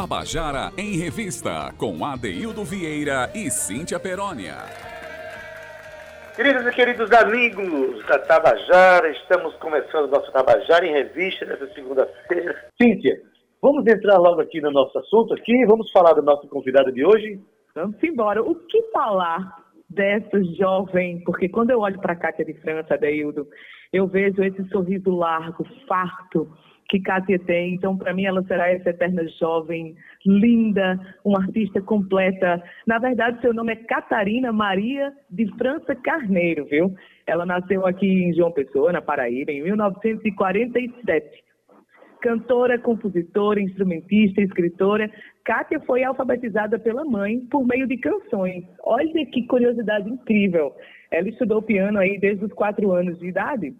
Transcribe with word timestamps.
Tabajara 0.00 0.72
em 0.78 0.96
Revista, 0.96 1.74
com 1.76 2.02
Adeildo 2.02 2.64
Vieira 2.64 3.30
e 3.34 3.50
Cíntia 3.50 4.00
Perónia. 4.00 4.54
Queridos 6.34 6.66
e 6.66 6.70
queridos 6.70 7.12
amigos 7.12 8.02
da 8.06 8.18
Tabajara, 8.18 9.10
estamos 9.10 9.54
começando 9.56 10.06
o 10.06 10.10
nosso 10.10 10.32
Tabajara 10.32 10.86
em 10.86 10.92
Revista 10.92 11.44
nessa 11.44 11.66
segunda-feira. 11.74 12.64
Cíntia, 12.80 13.20
vamos 13.60 13.86
entrar 13.86 14.16
logo 14.16 14.40
aqui 14.40 14.58
no 14.62 14.70
nosso 14.70 14.98
assunto 14.98 15.34
aqui, 15.34 15.66
vamos 15.66 15.92
falar 15.92 16.14
do 16.14 16.22
nosso 16.22 16.48
convidado 16.48 16.90
de 16.90 17.04
hoje? 17.04 17.38
Vamos 17.74 18.02
embora. 18.02 18.42
O 18.42 18.54
que 18.54 18.80
falar 18.92 19.54
dessa 19.86 20.42
jovem? 20.54 21.22
Porque 21.24 21.46
quando 21.46 21.72
eu 21.72 21.80
olho 21.80 22.00
para 22.00 22.14
a 22.14 22.16
Cátia 22.16 22.46
de 22.46 22.54
França, 22.54 22.94
Adeildo, 22.94 23.46
eu 23.92 24.06
vejo 24.06 24.42
esse 24.42 24.66
sorriso 24.70 25.10
largo, 25.10 25.62
farto, 25.86 26.50
que 26.90 27.00
Kátia 27.00 27.38
tem. 27.38 27.74
Então, 27.74 27.96
para 27.96 28.12
mim, 28.12 28.24
ela 28.24 28.42
será 28.42 28.68
essa 28.68 28.90
eterna 28.90 29.26
jovem, 29.38 29.94
linda, 30.26 30.98
uma 31.24 31.38
artista 31.40 31.80
completa. 31.80 32.62
Na 32.86 32.98
verdade, 32.98 33.40
seu 33.40 33.54
nome 33.54 33.72
é 33.72 33.76
Catarina 33.76 34.52
Maria 34.52 35.12
de 35.30 35.46
França 35.56 35.94
Carneiro, 35.94 36.66
viu? 36.66 36.92
Ela 37.26 37.46
nasceu 37.46 37.86
aqui 37.86 38.06
em 38.06 38.34
João 38.34 38.50
Pessoa, 38.50 38.92
na 38.92 39.00
Paraíba, 39.00 39.52
em 39.52 39.62
1947. 39.62 41.44
Cantora, 42.20 42.78
compositora, 42.78 43.62
instrumentista, 43.62 44.42
escritora, 44.42 45.10
Kátia 45.44 45.80
foi 45.80 46.02
alfabetizada 46.04 46.78
pela 46.78 47.04
mãe 47.04 47.40
por 47.50 47.64
meio 47.64 47.86
de 47.86 47.96
canções. 47.96 48.64
Olha 48.82 49.26
que 49.26 49.46
curiosidade 49.46 50.10
incrível. 50.10 50.74
Ela 51.10 51.28
estudou 51.28 51.62
piano 51.62 51.98
aí 51.98 52.18
desde 52.18 52.44
os 52.44 52.52
quatro 52.52 52.92
anos 52.92 53.18
de 53.18 53.28
idade, 53.28 53.74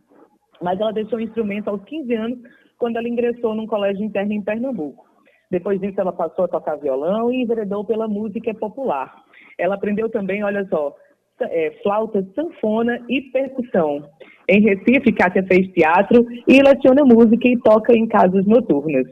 mas 0.63 0.81
ela 0.81 0.93
deixou 0.93 1.19
o 1.19 1.23
instrumento 1.23 1.69
aos 1.69 1.85
15 1.85 2.15
anos 2.15 2.39
quando 2.81 2.97
ela 2.97 3.09
ingressou 3.09 3.55
num 3.55 3.67
colégio 3.67 4.03
interno 4.03 4.33
em 4.33 4.43
Pernambuco. 4.43 5.05
Depois 5.51 5.79
disso, 5.81 6.01
ela 6.01 6.13
passou 6.13 6.47
a 6.47 6.49
tocar 6.49 6.77
violão 6.77 7.31
e 7.31 7.43
enveredou 7.43 7.85
pela 7.85 8.09
música 8.09 8.55
popular. 8.55 9.15
Ela 9.59 9.75
aprendeu 9.75 10.09
também, 10.09 10.43
olha 10.43 10.67
só, 10.69 10.97
é, 11.43 11.73
flauta, 11.83 12.27
sanfona 12.35 12.99
e 13.09 13.21
percussão. 13.31 14.03
Em 14.49 14.63
Recife, 14.63 15.13
Kátia 15.13 15.45
fez 15.47 15.69
teatro 15.73 16.27
e 16.49 16.63
leciona 16.63 17.05
música 17.05 17.47
e 17.47 17.59
toca 17.59 17.93
em 17.93 18.07
casas 18.09 18.47
noturnas. 18.47 19.07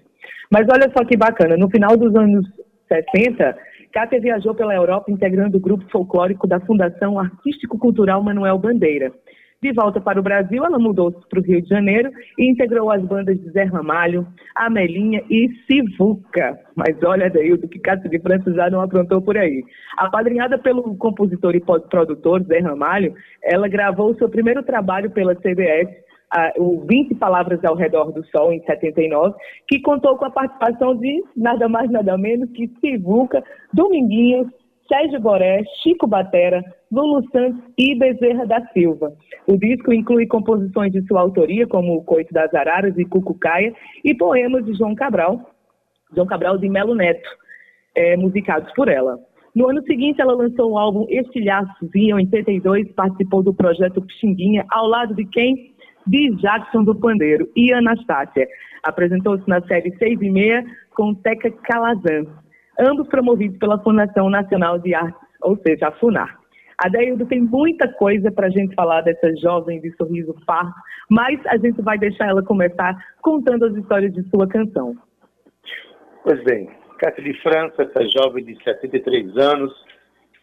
Mas 0.50 0.66
olha 0.72 0.90
só 0.96 1.04
que 1.04 1.16
bacana, 1.16 1.56
no 1.56 1.68
final 1.68 1.96
dos 1.96 2.14
anos 2.16 2.46
60, 2.88 3.56
Kátia 3.92 4.20
viajou 4.20 4.54
pela 4.54 4.74
Europa 4.74 5.10
integrando 5.10 5.58
o 5.58 5.60
grupo 5.60 5.84
folclórico 5.90 6.46
da 6.46 6.60
Fundação 6.60 7.18
Artístico-Cultural 7.18 8.22
Manuel 8.22 8.58
Bandeira. 8.58 9.12
De 9.60 9.72
volta 9.72 10.00
para 10.00 10.20
o 10.20 10.22
Brasil, 10.22 10.64
ela 10.64 10.78
mudou-se 10.78 11.18
para 11.28 11.40
o 11.40 11.42
Rio 11.42 11.60
de 11.60 11.68
Janeiro 11.68 12.12
e 12.38 12.48
integrou 12.48 12.92
as 12.92 13.02
bandas 13.02 13.36
de 13.40 13.50
Zé 13.50 13.64
Ramalho, 13.64 14.24
Amelinha 14.54 15.20
e 15.28 15.48
Sivuca. 15.66 16.56
Mas 16.76 16.96
olha 17.02 17.28
daí 17.28 17.52
o 17.52 17.58
que 17.58 17.80
Cássio 17.80 18.08
de 18.08 18.20
França 18.20 18.52
já 18.52 18.70
não 18.70 18.80
aprontou 18.80 19.20
por 19.20 19.36
aí. 19.36 19.64
Apadrinhada 19.96 20.58
pelo 20.58 20.96
compositor 20.96 21.56
e 21.56 21.60
produtor 21.90 22.44
Zé 22.44 22.60
Ramalho, 22.60 23.12
ela 23.42 23.66
gravou 23.66 24.14
seu 24.14 24.28
primeiro 24.28 24.62
trabalho 24.62 25.10
pela 25.10 25.34
CBS, 25.34 25.88
o 26.56 26.84
20 26.86 27.16
Palavras 27.16 27.64
ao 27.64 27.74
Redor 27.74 28.12
do 28.12 28.24
Sol, 28.26 28.52
em 28.52 28.62
79, 28.64 29.34
que 29.66 29.80
contou 29.80 30.16
com 30.18 30.26
a 30.26 30.30
participação 30.30 30.94
de 30.96 31.24
nada 31.36 31.68
mais 31.68 31.90
nada 31.90 32.16
menos 32.16 32.48
que 32.52 32.70
Sivuca, 32.80 33.42
Dominguinhos, 33.72 34.46
Sérgio 34.88 35.20
Boré, 35.20 35.62
Chico 35.82 36.06
Batera, 36.06 36.64
Lulu 36.90 37.22
Santos 37.30 37.62
e 37.76 37.94
Bezerra 37.94 38.46
da 38.46 38.66
Silva. 38.68 39.12
O 39.46 39.56
disco 39.58 39.92
inclui 39.92 40.26
composições 40.26 40.92
de 40.92 41.06
sua 41.06 41.20
autoria, 41.20 41.66
como 41.66 41.96
O 41.96 42.04
Coito 42.04 42.32
das 42.32 42.52
Araras 42.54 42.96
e 42.96 43.04
Cucucaia, 43.04 43.74
e 44.02 44.14
poemas 44.14 44.64
de 44.64 44.72
João 44.72 44.94
Cabral, 44.94 45.50
João 46.14 46.26
Cabral 46.26 46.56
de 46.56 46.68
Melo 46.70 46.94
Neto, 46.94 47.28
é, 47.94 48.16
musicados 48.16 48.72
por 48.72 48.88
ela. 48.88 49.18
No 49.54 49.68
ano 49.68 49.82
seguinte, 49.82 50.22
ela 50.22 50.34
lançou 50.34 50.72
o 50.72 50.78
álbum 50.78 51.06
Estilhaços 51.10 51.94
em 51.94 52.14
82, 52.14 52.90
participou 52.92 53.42
do 53.42 53.52
projeto 53.52 54.00
Pixinguinha, 54.00 54.64
ao 54.70 54.86
lado 54.86 55.14
de 55.14 55.26
quem? 55.26 55.74
De 56.06 56.34
Jackson 56.36 56.84
do 56.84 56.94
Pandeiro 56.94 57.46
e 57.54 57.72
Anastácia. 57.74 58.48
Apresentou-se 58.82 59.46
na 59.46 59.60
série 59.62 59.94
6 59.98 60.22
e 60.22 60.30
meia 60.30 60.64
com 60.94 61.14
Teca 61.14 61.50
Calazan 61.50 62.26
ambos 62.78 63.08
promovidos 63.08 63.58
pela 63.58 63.78
Fundação 63.82 64.30
Nacional 64.30 64.78
de 64.78 64.94
Artes, 64.94 65.20
ou 65.42 65.56
seja, 65.58 65.88
a 65.88 65.92
FUNAR. 65.92 66.38
A 66.78 66.88
Deildo 66.88 67.26
tem 67.26 67.40
muita 67.40 67.88
coisa 67.94 68.30
para 68.30 68.46
a 68.46 68.50
gente 68.50 68.74
falar 68.74 69.00
dessa 69.00 69.34
jovem 69.36 69.80
de 69.80 69.90
sorriso 69.96 70.32
farto, 70.46 70.74
mas 71.10 71.44
a 71.46 71.56
gente 71.56 71.82
vai 71.82 71.98
deixar 71.98 72.28
ela 72.28 72.42
começar 72.42 72.96
contando 73.20 73.64
as 73.64 73.74
histórias 73.74 74.12
de 74.12 74.22
sua 74.30 74.46
canção. 74.46 74.96
Pois 76.22 76.42
bem, 76.44 76.70
Cátia 76.98 77.24
de 77.24 77.34
França, 77.42 77.82
essa 77.82 78.06
jovem 78.16 78.44
de 78.44 78.62
73 78.62 79.36
anos, 79.38 79.72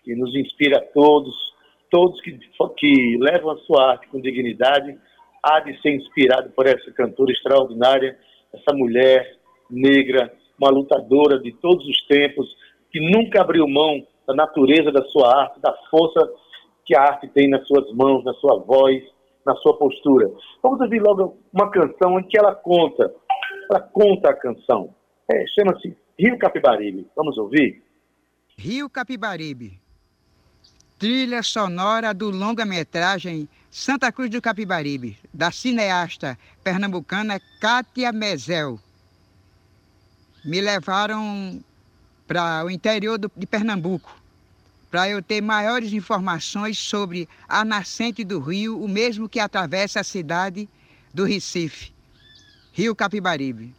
que 0.04 0.14
nos 0.16 0.36
inspira 0.36 0.80
a 0.80 0.82
todos, 0.94 1.34
todos 1.90 2.20
que, 2.22 2.38
que 2.78 3.18
levam 3.22 3.52
a 3.52 3.58
sua 3.60 3.92
arte 3.92 4.08
com 4.10 4.20
dignidade, 4.20 4.98
há 5.42 5.62
de 5.62 5.80
ser 5.82 5.96
inspirado 5.96 6.50
por 6.52 6.66
essa 6.66 6.92
cantora 6.92 7.32
extraordinária, 7.32 8.18
essa 8.54 8.76
mulher 8.76 9.38
negra, 9.70 10.34
uma 10.60 10.70
lutadora 10.70 11.40
de 11.40 11.52
todos 11.54 11.86
os 11.88 12.02
tempos, 12.08 12.48
que 12.92 13.00
nunca 13.00 13.42
abriu 13.42 13.68
mão 13.68 14.06
da 14.28 14.34
natureza 14.34 14.92
da 14.92 15.04
sua 15.06 15.42
arte, 15.42 15.60
da 15.60 15.74
força 15.90 16.32
que 16.86 16.96
a 16.96 17.02
arte 17.02 17.28
tem 17.28 17.50
nas 17.50 17.66
suas 17.68 17.92
mãos, 17.94 18.24
na 18.24 18.34
sua 18.36 18.60
voz, 18.60 19.04
na 19.46 19.56
sua 19.58 19.78
postura. 19.78 20.32
Vamos 20.62 20.80
ouvir 20.80 21.02
logo 21.02 21.38
uma 21.54 21.70
canção 21.70 22.20
em 22.20 22.24
que 22.24 22.38
ela 22.38 22.56
conta, 22.56 23.14
ela 23.70 23.80
conta 23.80 24.30
a 24.30 24.34
canção. 24.34 24.94
É, 25.32 25.46
Chama-se 25.48 25.96
Rio 26.18 26.38
Capibaribe. 26.38 27.08
Vamos 27.16 27.38
ouvir? 27.38 27.84
Rio 28.58 28.90
Capibaribe. 28.90 29.80
Trilha 30.98 31.44
sonora 31.44 32.14
do 32.14 32.30
longa-metragem 32.30 33.50
Santa 33.70 34.12
Cruz 34.12 34.30
do 34.30 34.42
Capibaribe, 34.42 35.18
da 35.34 35.52
cineasta 35.52 36.38
pernambucana 36.64 37.42
Kátia 37.60 38.14
Mezel 38.14 38.80
me 40.46 40.62
levaram 40.62 41.60
para 42.28 42.64
o 42.64 42.70
interior 42.70 43.18
do, 43.18 43.32
de 43.36 43.46
Pernambuco, 43.46 44.16
para 44.90 45.10
eu 45.10 45.22
ter 45.22 45.42
maiores 45.42 45.92
informações 45.92 46.78
sobre 46.78 47.28
a 47.50 47.66
nascente 47.66 48.24
do 48.24 48.40
rio, 48.40 48.82
o 48.82 48.88
mesmo 48.88 49.28
que 49.28 49.40
atravessa 49.40 50.00
a 50.00 50.04
cidade 50.04 50.70
do 51.14 51.26
Recife, 51.26 51.92
Rio 52.72 52.96
Capibaribe. 52.96 53.74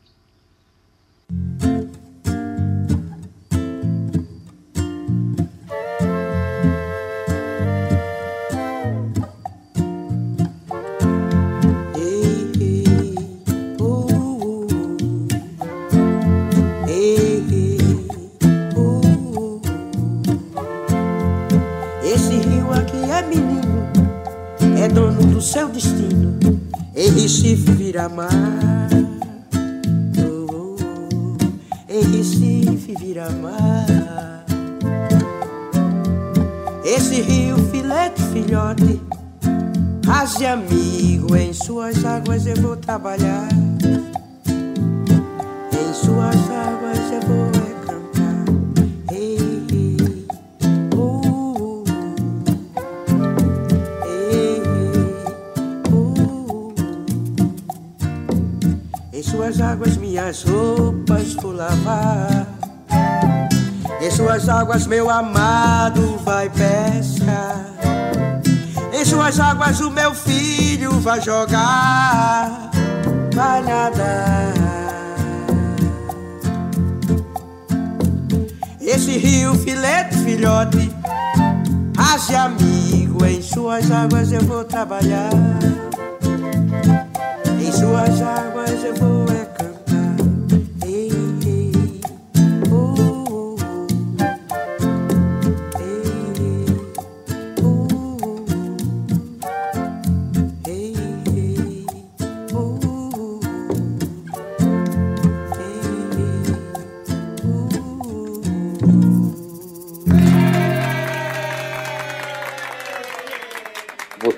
Seu 25.40 25.68
destino 25.68 26.38
em 26.94 27.10
Recife 27.10 27.70
vira 27.72 28.08
mar. 28.08 28.88
Oh, 30.18 30.46
oh, 30.50 30.76
oh, 30.80 31.92
em 31.92 32.02
Recife 32.16 32.94
vira 32.98 33.28
mar. 33.30 34.44
Esse 36.82 37.20
rio 37.20 37.58
filete 37.70 38.22
filhote, 38.32 39.00
raze 40.06 40.46
amigo, 40.46 41.36
em 41.36 41.52
suas 41.52 42.02
águas 42.02 42.46
eu 42.46 42.56
vou 42.56 42.76
trabalhar. 42.76 43.48
Em 45.72 45.94
suas 45.94 46.36
águas 46.50 47.12
eu 47.12 47.20
vou 47.28 47.55
minhas 60.26 60.42
roupas 60.42 61.34
vou 61.34 61.52
lavar. 61.52 62.46
Em 64.00 64.10
suas 64.10 64.48
águas 64.48 64.86
meu 64.86 65.08
amado 65.08 66.18
vai 66.24 66.50
pescar. 66.50 67.64
Em 68.92 69.04
suas 69.04 69.38
águas 69.38 69.80
o 69.80 69.90
meu 69.90 70.12
filho 70.14 70.90
vai 70.98 71.20
jogar, 71.20 72.70
vai 73.34 73.62
nadar. 73.62 74.52
Esse 78.80 79.18
rio 79.18 79.54
filete 79.54 80.16
filhote, 80.18 80.90
raze 81.96 82.34
amigo, 82.34 83.24
em 83.24 83.40
suas 83.40 83.90
águas 83.92 84.32
eu 84.32 84.40
vou 84.40 84.64
trabalhar. 84.64 85.30
Em 87.60 87.72
suas 87.72 88.20
águas 88.22 88.82
eu 88.82 88.94
vou 88.96 89.25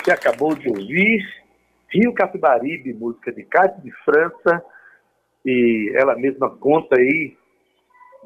Você 0.09 0.15
acabou 0.15 0.55
de 0.55 0.67
ouvir 0.71 1.23
Rio 1.91 2.15
Capibaribe, 2.15 2.95
música 2.95 3.31
de 3.31 3.43
Cátia 3.43 3.79
de 3.83 3.93
França, 4.07 4.65
e 5.45 5.93
ela 5.95 6.17
mesma 6.17 6.49
conta 6.49 6.99
aí, 6.99 7.37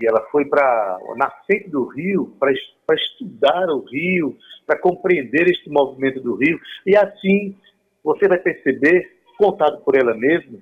e 0.00 0.06
ela 0.06 0.20
foi 0.30 0.44
para 0.44 0.62
a 0.62 1.16
nascente 1.16 1.68
do 1.70 1.88
Rio, 1.88 2.36
para 2.38 2.52
estudar 2.94 3.66
o 3.70 3.80
Rio, 3.80 4.38
para 4.64 4.78
compreender 4.78 5.48
este 5.50 5.68
movimento 5.70 6.20
do 6.20 6.36
Rio, 6.36 6.56
e 6.86 6.96
assim 6.96 7.56
você 8.04 8.28
vai 8.28 8.38
perceber, 8.38 9.16
contado 9.36 9.82
por 9.82 9.96
ela 9.96 10.14
mesma, 10.14 10.60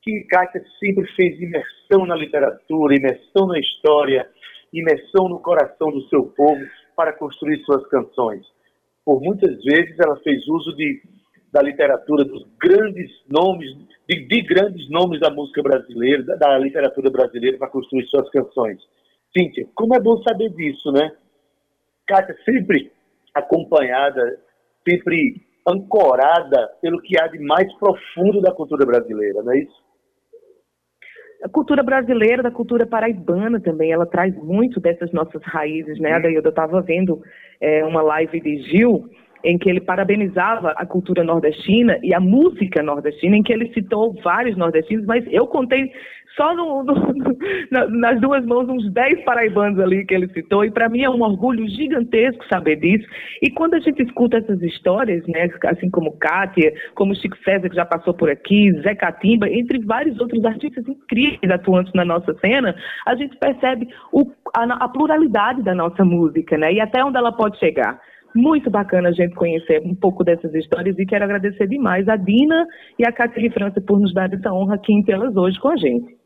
que 0.00 0.20
Cátia 0.30 0.64
sempre 0.78 1.12
fez 1.16 1.40
imersão 1.40 2.06
na 2.06 2.14
literatura, 2.14 2.94
imersão 2.94 3.48
na 3.48 3.58
história, 3.58 4.30
imersão 4.72 5.28
no 5.28 5.40
coração 5.40 5.90
do 5.90 6.08
seu 6.08 6.22
povo 6.22 6.64
para 6.94 7.12
construir 7.14 7.58
suas 7.64 7.84
canções. 7.88 8.46
Por 9.06 9.22
muitas 9.22 9.62
vezes 9.62 9.96
ela 10.00 10.16
fez 10.16 10.46
uso 10.48 10.74
de 10.74 11.00
da 11.52 11.62
literatura, 11.62 12.24
dos 12.24 12.44
grandes 12.60 13.10
nomes, 13.30 13.70
de, 14.06 14.26
de 14.26 14.42
grandes 14.42 14.90
nomes 14.90 15.20
da 15.20 15.30
música 15.30 15.62
brasileira, 15.62 16.22
da, 16.24 16.34
da 16.34 16.58
literatura 16.58 17.08
brasileira 17.08 17.56
para 17.56 17.70
construir 17.70 18.04
suas 18.08 18.28
canções. 18.30 18.78
Cíntia, 19.34 19.66
como 19.74 19.94
é 19.94 20.00
bom 20.00 20.20
saber 20.22 20.50
disso, 20.50 20.90
né? 20.92 21.12
Cátia 22.06 22.36
sempre 22.44 22.92
acompanhada, 23.32 24.38
sempre 24.86 25.40
ancorada 25.66 26.68
pelo 26.82 27.00
que 27.00 27.18
há 27.18 27.28
de 27.28 27.38
mais 27.38 27.72
profundo 27.78 28.40
da 28.40 28.52
cultura 28.52 28.84
brasileira, 28.84 29.42
não 29.42 29.52
é 29.52 29.60
isso? 29.60 29.85
A 31.42 31.48
cultura 31.48 31.82
brasileira, 31.82 32.42
da 32.42 32.50
cultura 32.50 32.86
paraibana 32.86 33.60
também, 33.60 33.92
ela 33.92 34.06
traz 34.06 34.34
muito 34.36 34.80
dessas 34.80 35.12
nossas 35.12 35.42
raízes, 35.42 35.98
né? 36.00 36.18
Daí 36.18 36.34
eu 36.34 36.40
estava 36.40 36.80
vendo 36.80 37.20
é, 37.60 37.84
uma 37.84 38.02
live 38.02 38.40
de 38.40 38.62
Gil, 38.62 39.08
em 39.46 39.56
que 39.56 39.70
ele 39.70 39.80
parabenizava 39.80 40.74
a 40.76 40.84
cultura 40.84 41.22
nordestina 41.22 41.98
e 42.02 42.12
a 42.12 42.18
música 42.18 42.82
nordestina, 42.82 43.36
em 43.36 43.42
que 43.44 43.52
ele 43.52 43.72
citou 43.72 44.12
vários 44.24 44.56
nordestinos, 44.56 45.06
mas 45.06 45.24
eu 45.30 45.46
contei 45.46 45.92
só 46.34 46.54
no, 46.54 46.82
no, 46.82 47.88
nas 47.98 48.20
duas 48.20 48.44
mãos 48.44 48.68
uns 48.68 48.92
10 48.92 49.24
paraibanos 49.24 49.78
ali 49.78 50.04
que 50.04 50.12
ele 50.12 50.28
citou, 50.32 50.64
e 50.64 50.70
para 50.70 50.88
mim 50.88 51.02
é 51.02 51.08
um 51.08 51.22
orgulho 51.22 51.66
gigantesco 51.68 52.44
saber 52.48 52.76
disso. 52.76 53.06
E 53.40 53.50
quando 53.50 53.74
a 53.74 53.78
gente 53.80 54.02
escuta 54.02 54.38
essas 54.38 54.60
histórias, 54.62 55.24
né, 55.28 55.48
assim 55.64 55.88
como 55.88 56.18
Kátia, 56.18 56.74
como 56.96 57.14
Chico 57.14 57.38
César, 57.44 57.70
que 57.70 57.76
já 57.76 57.86
passou 57.86 58.12
por 58.12 58.28
aqui, 58.28 58.72
Zé 58.82 58.96
Catimba, 58.96 59.48
entre 59.48 59.78
vários 59.78 60.18
outros 60.20 60.44
artistas 60.44 60.86
incríveis 60.88 61.50
atuantes 61.50 61.92
na 61.94 62.04
nossa 62.04 62.34
cena, 62.40 62.74
a 63.06 63.14
gente 63.14 63.36
percebe 63.38 63.88
o, 64.12 64.28
a, 64.54 64.64
a 64.84 64.88
pluralidade 64.88 65.62
da 65.62 65.74
nossa 65.74 66.04
música, 66.04 66.58
né, 66.58 66.72
e 66.72 66.80
até 66.80 67.02
onde 67.04 67.16
ela 67.16 67.32
pode 67.32 67.58
chegar 67.60 68.00
muito 68.36 68.70
bacana 68.70 69.08
a 69.08 69.12
gente 69.12 69.34
conhecer 69.34 69.82
um 69.84 69.94
pouco 69.94 70.22
dessas 70.22 70.54
histórias 70.54 70.98
e 70.98 71.06
quero 71.06 71.24
agradecer 71.24 71.66
demais 71.66 72.06
a 72.08 72.16
Dina 72.16 72.66
e 72.98 73.06
a 73.06 73.12
Cátia 73.12 73.50
França 73.50 73.80
por 73.80 73.98
nos 73.98 74.12
dar 74.12 74.32
essa 74.32 74.52
honra 74.52 74.74
aqui 74.74 74.92
em 74.92 75.02
Telas 75.02 75.34
hoje 75.36 75.58
com 75.58 75.68
a 75.68 75.76
gente. 75.76 76.16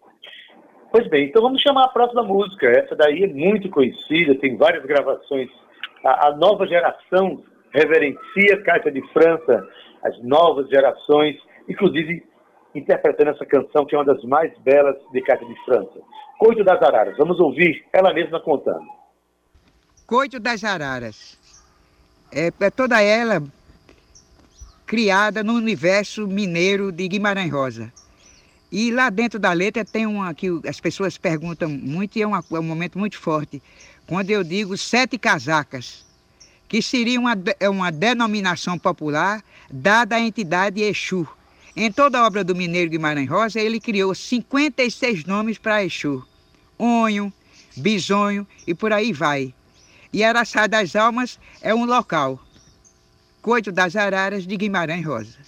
Pois 0.92 1.06
bem, 1.08 1.26
então 1.28 1.40
vamos 1.40 1.62
chamar 1.62 1.84
a 1.84 1.88
próxima 1.88 2.22
música. 2.22 2.66
Essa 2.66 2.96
daí 2.96 3.22
é 3.22 3.28
muito 3.28 3.70
conhecida, 3.70 4.34
tem 4.34 4.56
várias 4.56 4.84
gravações. 4.84 5.48
A, 6.04 6.28
a 6.28 6.36
nova 6.36 6.66
geração 6.66 7.42
reverencia 7.72 8.60
Cátia 8.64 8.90
de 8.90 9.00
França, 9.12 9.66
as 10.02 10.20
novas 10.22 10.68
gerações, 10.68 11.36
inclusive 11.68 12.24
interpretando 12.74 13.30
essa 13.30 13.46
canção 13.46 13.86
que 13.86 13.94
é 13.94 13.98
uma 13.98 14.04
das 14.04 14.22
mais 14.24 14.52
belas 14.58 14.96
de 15.12 15.20
Cátia 15.22 15.46
de 15.46 15.64
França. 15.64 16.00
Coito 16.38 16.64
das 16.64 16.82
Araras. 16.82 17.16
Vamos 17.16 17.38
ouvir 17.38 17.84
ela 17.92 18.12
mesma 18.12 18.40
contando. 18.40 18.86
Coito 20.06 20.40
das 20.40 20.64
Araras 20.64 21.39
é, 22.32 22.52
é 22.60 22.70
toda 22.70 23.00
ela 23.00 23.42
criada 24.86 25.44
no 25.44 25.54
universo 25.54 26.26
mineiro 26.26 26.90
de 26.90 27.06
Guimarães 27.06 27.52
Rosa. 27.52 27.92
E 28.72 28.90
lá 28.90 29.10
dentro 29.10 29.38
da 29.38 29.52
letra 29.52 29.84
tem 29.84 30.06
uma 30.06 30.32
que 30.34 30.48
as 30.66 30.80
pessoas 30.80 31.18
perguntam 31.18 31.68
muito 31.68 32.16
e 32.16 32.22
é, 32.22 32.26
uma, 32.26 32.44
é 32.50 32.58
um 32.58 32.62
momento 32.62 32.98
muito 32.98 33.18
forte. 33.18 33.62
Quando 34.06 34.30
eu 34.30 34.42
digo 34.42 34.76
sete 34.76 35.18
casacas, 35.18 36.04
que 36.68 36.80
seria 36.80 37.18
uma, 37.18 37.36
é 37.58 37.68
uma 37.68 37.90
denominação 37.90 38.78
popular 38.78 39.42
dada 39.70 40.16
à 40.16 40.20
entidade 40.20 40.82
Exu. 40.82 41.26
Em 41.76 41.90
toda 41.90 42.18
a 42.18 42.26
obra 42.26 42.44
do 42.44 42.54
Mineiro 42.54 42.90
Guimarães 42.90 43.28
Rosa, 43.28 43.60
ele 43.60 43.80
criou 43.80 44.14
56 44.14 45.24
nomes 45.24 45.58
para 45.58 45.84
Exu. 45.84 46.24
Onho, 46.78 47.32
bisonho 47.76 48.46
e 48.66 48.74
por 48.74 48.92
aí 48.92 49.12
vai. 49.12 49.54
E 50.12 50.24
Araçá 50.24 50.66
das 50.66 50.96
Almas 50.96 51.38
é 51.62 51.74
um 51.74 51.84
local. 51.84 52.38
Coito 53.40 53.70
das 53.70 53.94
Araras 53.94 54.46
de 54.46 54.56
Guimarães 54.56 55.06
Rosa. 55.06 55.38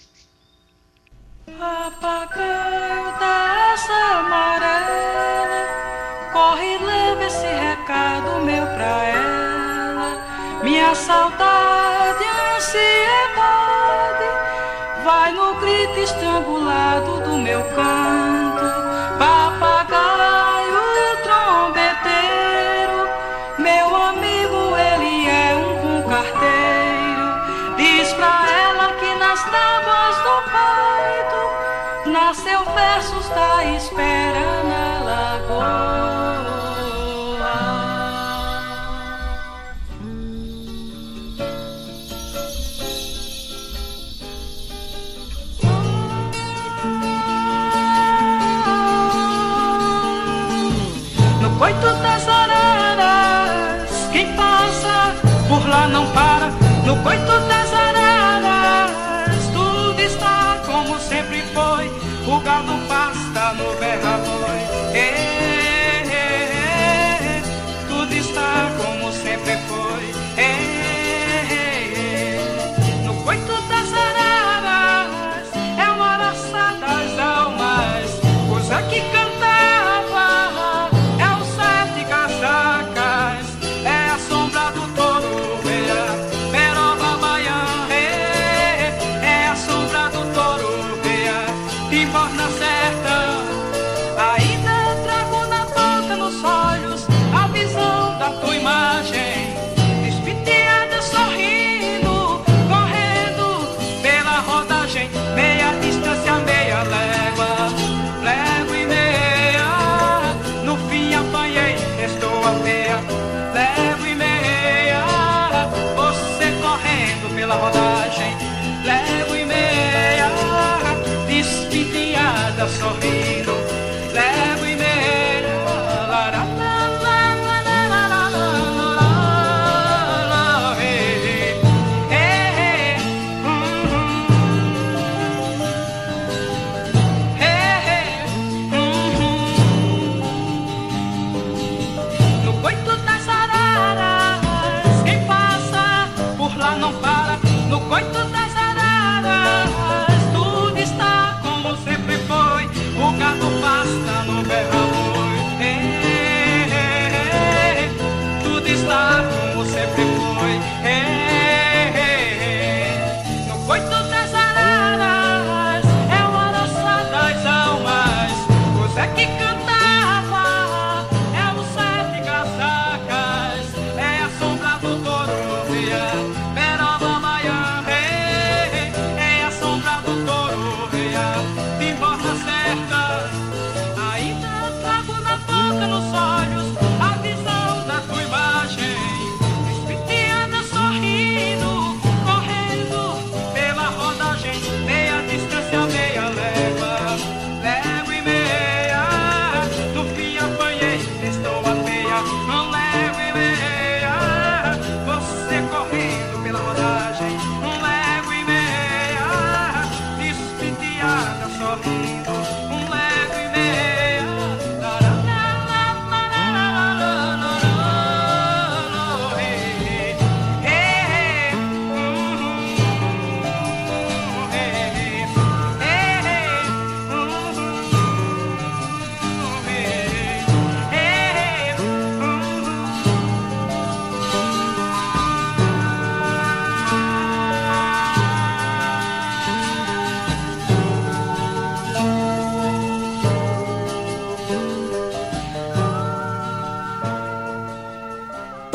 Papagaio 1.45 3.19
da 3.19 3.73
asa 3.73 4.19
amarela, 4.19 5.67
corre 6.31 6.75
e 6.75 6.77
leva 6.77 7.23
esse 7.25 7.45
recado 7.45 8.45
meu 8.45 8.65
pra 8.67 9.03
ela. 9.05 10.63
Minha 10.63 10.95
saudade, 10.95 12.23
ansiedade, 12.55 14.23
vai 15.03 15.33
no 15.33 15.59
grito 15.59 15.99
estrangulado 15.99 17.21
do 17.29 17.37
meu 17.37 17.61
canto. 17.75 18.42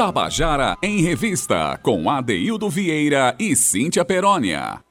Tabajara 0.09 0.75
em 0.83 1.03
Revista, 1.03 1.79
com 1.85 2.09
Adeildo 2.09 2.71
Vieira 2.71 3.35
e 3.39 3.55
Cíntia 3.55 4.07
Perónia. 4.07 4.83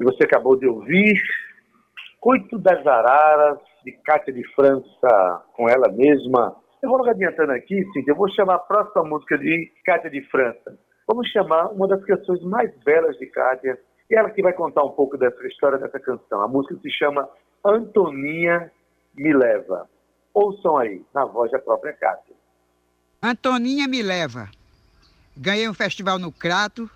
Você 0.00 0.24
acabou 0.24 0.56
de 0.58 0.66
ouvir 0.66 1.14
Coito 2.18 2.58
das 2.58 2.84
Araras, 2.84 3.60
de 3.84 3.92
Cátia 4.04 4.32
de 4.32 4.42
França, 4.52 5.44
com 5.54 5.68
ela 5.68 5.88
mesma. 5.92 6.56
Eu 6.82 6.88
vou 6.88 6.98
logo 6.98 7.10
adiantando 7.10 7.52
aqui, 7.52 7.84
Cíntia, 7.92 8.10
eu 8.10 8.16
vou 8.16 8.28
chamar 8.30 8.56
a 8.56 8.58
próxima 8.58 9.04
música 9.04 9.38
de 9.38 9.70
Cátia 9.84 10.10
de 10.10 10.20
França. 10.22 10.76
Vamos 11.06 11.28
chamar 11.28 11.68
uma 11.68 11.86
das 11.86 12.04
canções 12.04 12.42
mais 12.42 12.76
belas 12.82 13.16
de 13.18 13.26
Cátia, 13.26 13.78
e 14.10 14.16
ela 14.16 14.30
que 14.30 14.42
vai 14.42 14.54
contar 14.54 14.82
um 14.82 14.90
pouco 14.90 15.16
dessa 15.16 15.46
história 15.46 15.78
dessa 15.78 16.00
canção. 16.00 16.42
A 16.42 16.48
música 16.48 16.74
se 16.82 16.90
chama 16.90 17.28
Antoninha 17.64 18.72
Me 19.14 19.32
Leva. 19.32 19.88
Ouçam 20.34 20.78
aí, 20.78 21.04
na 21.14 21.24
voz 21.24 21.52
da 21.52 21.60
própria 21.60 21.92
Cátia. 21.92 22.34
Antoninha 23.22 23.88
me 23.88 24.02
leva. 24.02 24.50
Ganhei 25.36 25.68
um 25.68 25.74
festival 25.74 26.18
no 26.18 26.30
Crato, 26.30 26.90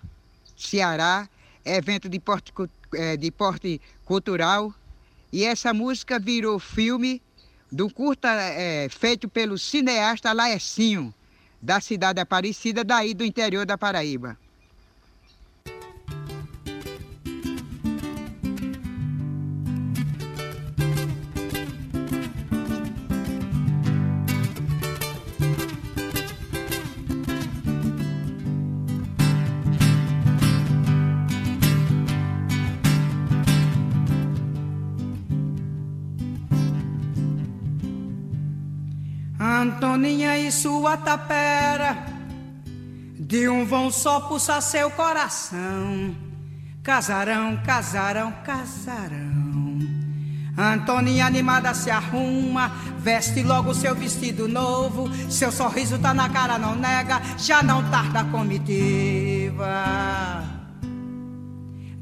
Ceará, 0.55 1.27
evento 1.65 2.07
de 2.07 2.19
porte, 2.19 2.53
é, 2.93 3.17
de 3.17 3.31
porte 3.31 3.81
cultural. 4.05 4.73
E 5.31 5.43
essa 5.43 5.73
música 5.73 6.19
virou 6.19 6.59
filme 6.59 7.21
do 7.71 7.89
curta 7.89 8.29
é, 8.29 8.89
feito 8.89 9.29
pelo 9.29 9.57
cineasta 9.57 10.33
Laecinho, 10.33 11.13
da 11.61 11.79
cidade 11.79 12.19
Aparecida, 12.19 12.83
daí 12.83 13.13
do 13.13 13.23
interior 13.23 13.65
da 13.65 13.77
Paraíba. 13.77 14.37
Sua 40.51 40.97
tapera, 40.97 42.05
de 43.17 43.47
um 43.47 43.65
vão 43.65 43.89
só 43.89 44.19
pulsa 44.19 44.59
seu 44.59 44.91
coração. 44.91 46.13
Casarão, 46.83 47.57
casarão, 47.65 48.33
casarão. 48.43 49.79
Antoninha 50.57 51.25
animada 51.25 51.73
se 51.73 51.89
arruma, 51.89 52.69
veste 52.99 53.41
logo 53.41 53.73
seu 53.73 53.95
vestido 53.95 54.49
novo. 54.49 55.09
Seu 55.29 55.53
sorriso 55.53 55.97
tá 55.97 56.13
na 56.13 56.27
cara, 56.27 56.59
não 56.59 56.75
nega, 56.75 57.21
já 57.37 57.63
não 57.63 57.89
tarda 57.89 58.19
a 58.19 58.25
comitiva. 58.25 59.63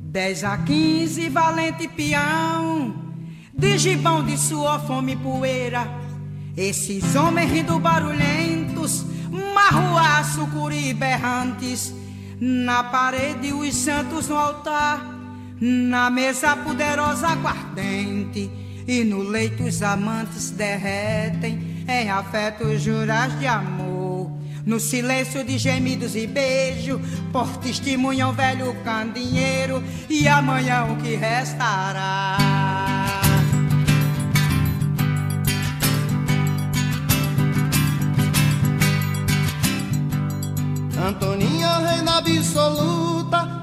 Dez 0.02 0.44
a 0.44 0.58
quinze, 0.58 1.30
valente 1.30 1.88
peão, 1.88 2.96
de 3.54 3.78
gibão 3.78 4.26
de 4.26 4.36
sua 4.40 4.80
fome 4.80 5.14
e 5.14 5.18
poeira 5.18 6.09
esses 6.60 7.16
homens 7.16 7.50
rindo 7.50 7.80
barulhentos, 7.80 9.06
marruaço, 9.32 10.46
curi 10.48 10.94
berrantes, 10.94 11.94
na 12.38 12.84
parede 12.84 13.54
os 13.54 13.74
santos 13.74 14.28
no 14.28 14.36
altar, 14.36 15.06
na 15.62 16.10
mesa 16.10 16.58
poderosa 16.58 17.30
aguardente, 17.30 18.52
e 18.86 19.06
no 19.06 19.22
leito 19.22 19.64
os 19.64 19.82
amantes 19.82 20.50
derretem 20.52 21.86
em 21.88 22.10
afetos 22.10 22.82
juras 22.82 23.40
de 23.40 23.48
amor. 23.48 24.30
No 24.66 24.82
silêncio 24.82 25.44
de 25.46 25.58
gemidos 25.58 26.14
e 26.16 26.28
beijo, 26.28 27.00
por 27.32 27.48
testemunham 27.58 28.34
velho 28.34 28.76
candinheiro, 28.84 29.82
e 30.10 30.28
amanhã 30.28 30.84
o 30.84 30.98
que 30.98 31.16
restará. 31.16 32.79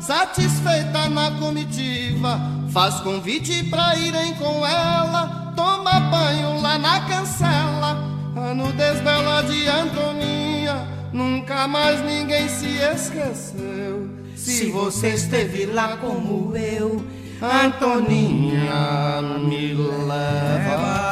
Satisfeita 0.06 1.08
na 1.08 1.32
comitiva, 1.32 2.40
faz 2.72 3.00
convite 3.00 3.64
pra 3.64 3.96
irem 3.96 4.34
com 4.34 4.64
ela, 4.64 5.52
toma 5.56 5.98
banho 5.98 6.60
lá 6.62 6.78
na 6.78 7.00
cancela. 7.00 8.06
A 8.36 8.54
nudez 8.54 9.00
bela 9.00 9.42
de 9.42 9.66
Antoninha, 9.66 10.86
nunca 11.12 11.66
mais 11.66 12.04
ninguém 12.04 12.48
se 12.48 12.76
esqueceu. 12.76 14.08
Se 14.36 14.70
você 14.70 15.08
esteve 15.08 15.66
lá 15.66 15.96
como 15.96 16.56
eu, 16.56 17.04
Antoninha 17.42 19.20
me 19.40 19.74
leva. 19.74 21.10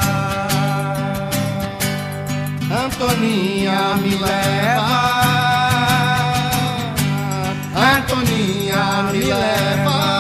Antoninha 2.70 3.96
me 3.96 4.14
leva. 4.14 5.14
Antoninha 7.76 8.63
me 9.12 9.20
leva. 9.20 10.14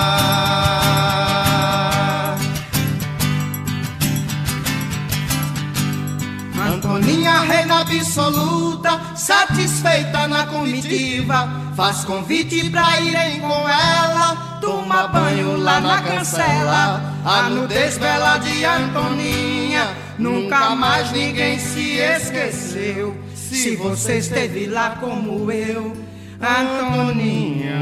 Antoninha, 6.66 7.40
reina 7.40 7.80
absoluta, 7.80 9.00
satisfeita 9.16 10.28
na 10.28 10.46
comitiva, 10.46 11.48
faz 11.76 12.04
convite 12.04 12.70
pra 12.70 13.00
irem 13.00 13.40
com 13.40 13.68
ela, 13.68 14.58
toma 14.60 15.08
banho 15.08 15.56
lá 15.56 15.80
na 15.80 16.02
cancela. 16.02 17.14
A 17.24 17.48
nudez 17.48 17.98
bela 17.98 18.38
de 18.38 18.64
Antoninha, 18.64 19.96
nunca 20.18 20.74
mais 20.74 21.10
ninguém 21.12 21.58
se 21.58 21.98
esqueceu. 21.98 23.16
Se 23.34 23.76
você 23.76 24.18
esteve 24.18 24.66
lá 24.66 24.96
como 25.00 25.50
eu, 25.50 25.96
Antoninha 26.40 27.78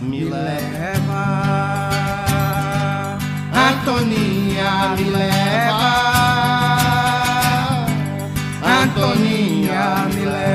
me 0.00 0.24
leva. 0.24 1.24
Antoninha 3.52 4.94
me 4.96 5.04
leva. 5.10 5.92
Antoninha 8.62 10.08
me 10.14 10.24
leva. 10.26 10.49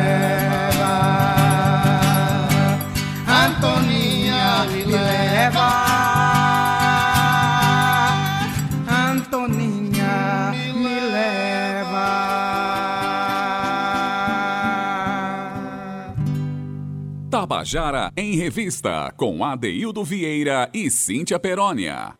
Tabajara 17.45 18.09
em 18.17 18.35
Revista, 18.37 19.13
com 19.15 19.45
Adeildo 19.45 20.03
Vieira 20.03 20.67
e 20.73 20.89
Cíntia 20.89 21.39
Perónia. 21.39 22.15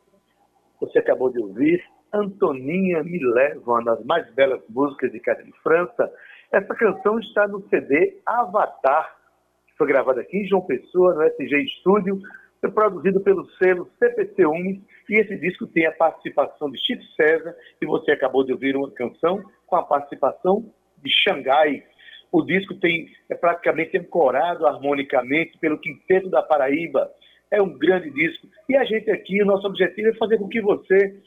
Você 0.80 1.00
acabou 1.00 1.32
de 1.32 1.40
ouvir 1.40 1.84
Antoninha 2.14 3.04
Me 3.04 3.18
Leva, 3.34 3.72
uma 3.72 3.84
das 3.84 4.06
mais 4.06 4.32
belas 4.36 4.62
músicas 4.70 5.12
de 5.12 5.20
Cátia 5.20 5.44
de 5.44 5.52
França. 5.64 6.14
Essa 6.52 6.76
canção 6.76 7.18
está 7.18 7.48
no 7.48 7.68
CD 7.70 8.20
Avatar, 8.24 9.16
que 9.68 9.76
foi 9.80 9.88
gravado 9.88 10.20
aqui 10.20 10.38
em 10.38 10.48
João 10.48 10.62
Pessoa, 10.62 11.16
no 11.16 11.24
SG 11.24 11.70
Studio, 11.80 12.20
foi 12.62 12.70
produzido 12.70 13.20
pelo 13.20 13.50
selo 13.54 13.90
CPC 13.98 14.46
Unis, 14.46 14.80
e 15.10 15.16
esse 15.16 15.36
disco 15.38 15.66
tem 15.66 15.88
a 15.88 15.92
participação 15.92 16.70
de 16.70 16.78
Chico 16.86 17.04
César, 17.20 17.56
e 17.82 17.86
você 17.88 18.12
acabou 18.12 18.44
de 18.44 18.54
ouvir 18.54 18.78
uma 18.78 18.92
canção 18.92 19.44
com 19.66 19.76
a 19.76 19.82
participação 19.82 20.72
de 21.02 21.10
Xangai, 21.12 21.84
o 22.36 22.46
disco 22.46 22.76
tem, 22.76 23.08
é 23.30 23.36
praticamente 23.36 23.98
ancorado 23.98 24.68
harmonicamente 24.68 25.58
pelo 25.58 25.80
Quinteto 25.80 26.30
da 26.30 26.42
Paraíba. 26.42 27.10
É 27.50 27.62
um 27.62 27.78
grande 27.78 28.10
disco. 28.10 28.48
E 28.68 28.76
a 28.76 28.84
gente 28.84 29.10
aqui, 29.10 29.42
o 29.42 29.46
nosso 29.46 29.66
objetivo 29.66 30.10
é 30.10 30.14
fazer 30.16 30.38
com 30.38 30.50
que 30.50 30.62
você 30.62 31.18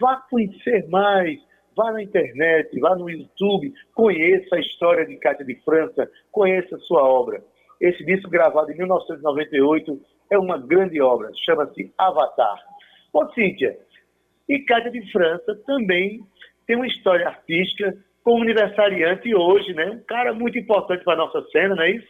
vá 0.00 0.16
conhecer 0.28 0.88
mais, 0.88 1.38
vá 1.76 1.92
na 1.92 2.02
internet, 2.02 2.80
vá 2.80 2.96
no 2.96 3.08
YouTube, 3.08 3.72
conheça 3.94 4.56
a 4.56 4.60
história 4.60 5.06
de 5.06 5.16
Cátia 5.18 5.44
de 5.44 5.54
França, 5.64 6.10
conheça 6.32 6.74
a 6.74 6.80
sua 6.80 7.04
obra. 7.04 7.44
Esse 7.80 8.04
disco 8.04 8.28
gravado 8.28 8.72
em 8.72 8.76
1998 8.76 10.00
é 10.32 10.38
uma 10.38 10.58
grande 10.58 11.00
obra, 11.00 11.30
chama-se 11.44 11.92
Avatar. 11.96 12.58
Ô, 13.12 13.24
Cíntia, 13.32 13.78
e 14.48 14.58
Cátia 14.60 14.90
de 14.90 15.12
França 15.12 15.54
também 15.64 16.20
tem 16.66 16.74
uma 16.74 16.86
história 16.86 17.28
artística 17.28 17.96
como 18.26 18.42
aniversariante 18.42 19.32
hoje, 19.32 19.72
né? 19.72 19.86
Um 19.86 20.00
cara 20.00 20.34
muito 20.34 20.58
importante 20.58 21.04
para 21.04 21.12
a 21.12 21.18
nossa 21.18 21.40
cena, 21.52 21.76
não 21.76 21.82
é 21.84 21.92
isso? 21.92 22.08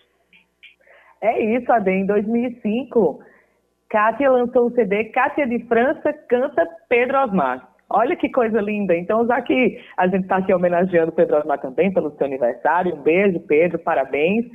É 1.21 1.45
isso, 1.55 1.71
Ade. 1.71 1.91
Em 1.91 2.07
2005, 2.07 3.21
Kátia 3.91 4.31
lançou 4.31 4.69
o 4.69 4.71
CD 4.71 5.05
Kátia 5.11 5.47
de 5.47 5.59
França 5.67 6.15
canta 6.27 6.67
Pedro 6.89 7.19
Osmar. 7.19 7.69
Olha 7.91 8.17
que 8.17 8.31
coisa 8.31 8.63
linda. 8.63 8.97
Então, 8.97 9.27
já 9.27 9.43
que 9.43 9.79
a 9.99 10.09
gente 10.09 10.23
está 10.23 10.39
aqui 10.39 10.55
homenageando 10.55 11.13
Pedro 11.13 11.37
Osmar 11.37 11.61
também 11.61 11.93
pelo 11.93 12.11
seu 12.17 12.27
aniversário, 12.27 12.95
um 12.95 13.03
beijo, 13.03 13.39
Pedro, 13.41 13.79
parabéns. 13.79 14.47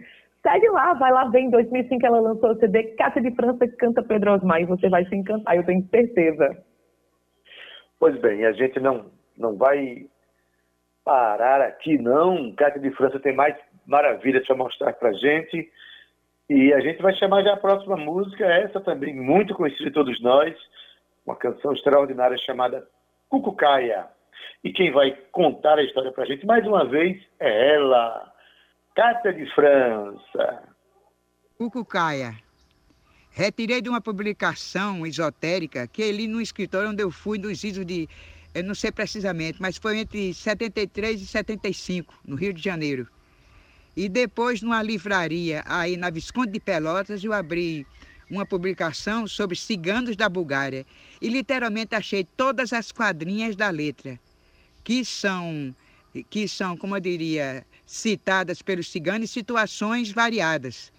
segue 0.42 0.68
lá, 0.70 0.96
vai 0.96 1.12
lá 1.12 1.26
ver. 1.26 1.42
Em 1.42 1.52
2005 1.52 2.04
ela 2.04 2.22
lançou 2.22 2.54
o 2.54 2.60
CD 2.60 2.96
Cátia 2.96 3.22
de 3.22 3.36
França 3.36 3.68
canta 3.78 4.02
Pedro 4.02 4.34
Osmar 4.34 4.62
e 4.62 4.66
você 4.66 4.90
vai 4.90 5.06
se 5.06 5.16
encantar, 5.16 5.56
eu 5.56 5.64
tenho 5.64 5.88
certeza. 5.90 6.58
Pois 8.00 8.20
bem, 8.20 8.48
a 8.48 8.52
gente 8.52 8.80
não, 8.80 9.06
não 9.38 9.56
vai 9.56 10.08
parar 11.04 11.62
aqui, 11.62 11.98
não. 11.98 12.54
Cátia 12.54 12.82
de 12.82 12.92
França 12.92 13.20
tem 13.20 13.36
mais 13.36 13.56
maravilhas 13.86 14.46
para 14.46 14.56
mostrar 14.56 14.94
para 14.94 15.14
gente. 15.14 15.72
E 16.50 16.74
a 16.74 16.80
gente 16.82 17.02
vai 17.02 17.16
chamar 17.16 17.44
já 17.44 17.54
a 17.54 17.58
próxima 17.58 17.96
música, 17.96 18.46
essa 18.46 18.82
também 18.82 19.16
muito 19.16 19.54
conhecida 19.54 19.86
de 19.86 19.94
todos 19.94 20.22
nós, 20.22 20.54
uma 21.26 21.36
canção 21.36 21.72
extraordinária 21.74 22.38
chamada 22.40 22.86
Cucucaia. 23.30 24.08
E 24.64 24.72
quem 24.72 24.92
vai 24.92 25.18
contar 25.32 25.78
a 25.78 25.84
história 25.84 26.12
para 26.12 26.24
a 26.24 26.28
gente 26.28 26.46
mais 26.46 26.66
uma 26.68 26.86
vez 26.86 27.22
é 27.40 27.76
ela, 27.76 28.34
Cátia 28.96 29.34
de 29.34 29.46
França. 29.56 30.64
Cucucaia. 31.58 32.36
Retirei 33.32 33.82
de 33.82 33.90
uma 33.90 34.02
publicação 34.02 35.06
esotérica 35.06 35.88
que 35.88 36.12
li 36.12 36.28
no 36.28 36.42
escritório 36.42 36.90
onde 36.90 37.02
eu 37.02 37.10
fui 37.10 37.38
nos 37.38 37.64
idos 37.64 37.86
de, 37.86 38.10
eu 38.54 38.64
não 38.64 38.76
sei 38.76 38.92
precisamente, 38.92 39.62
mas 39.62 39.78
foi 39.78 40.00
entre 40.00 40.34
73 40.34 41.22
e 41.22 41.26
75, 41.26 42.14
no 42.26 42.36
Rio 42.36 42.54
de 42.54 42.62
Janeiro. 42.62 43.08
E 43.96 44.10
depois, 44.10 44.62
numa 44.62 44.82
livraria 44.82 45.64
aí 45.66 45.98
na 45.98 46.10
Visconde 46.10 46.52
de 46.52 46.60
Pelotas, 46.60 47.24
eu 47.24 47.34
abri 47.34 47.86
uma 48.30 48.46
publicação 48.46 49.28
sobre 49.28 49.58
ciganos 49.58 50.16
da 50.16 50.30
Bulgária 50.30 50.86
e 51.22 51.28
literalmente 51.28 51.96
achei 51.96 52.24
todas 52.24 52.72
as 52.72 52.92
quadrinhas 52.92 53.56
da 53.56 53.70
letra, 53.70 54.20
que 54.84 55.04
são, 55.04 55.76
que 56.30 56.48
são, 56.48 56.78
como 56.78 56.96
eu 56.96 57.02
diria, 57.02 57.66
citadas 57.86 58.62
pelos 58.62 58.90
ciganos 58.90 59.30
em 59.30 59.34
situações 59.34 60.12
variadas, 60.12 60.92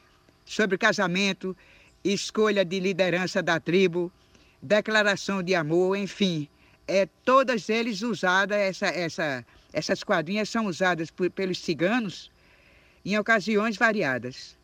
sobre 0.45 0.77
casamento, 0.77 1.57
escolha 2.05 2.65
de 2.65 2.79
liderança 2.81 3.43
da 3.43 3.59
tribo, 3.59 4.12
declaração 4.61 5.43
de 5.43 5.55
amor, 5.55 5.97
enfim, 5.97 6.49
é 6.87 7.07
todas 7.25 7.68
eles 7.68 8.03
usadas 8.03 8.59
essa, 8.59 8.87
essa, 8.87 9.47
essas 9.73 10.03
quadrinhas 10.03 10.49
são 10.49 10.66
usadas 10.66 11.11
por, 11.11 11.31
pelos 11.31 11.59
ciganos 11.59 12.31
em 13.05 13.18
ocasiões 13.18 13.77
variadas. 13.77 14.57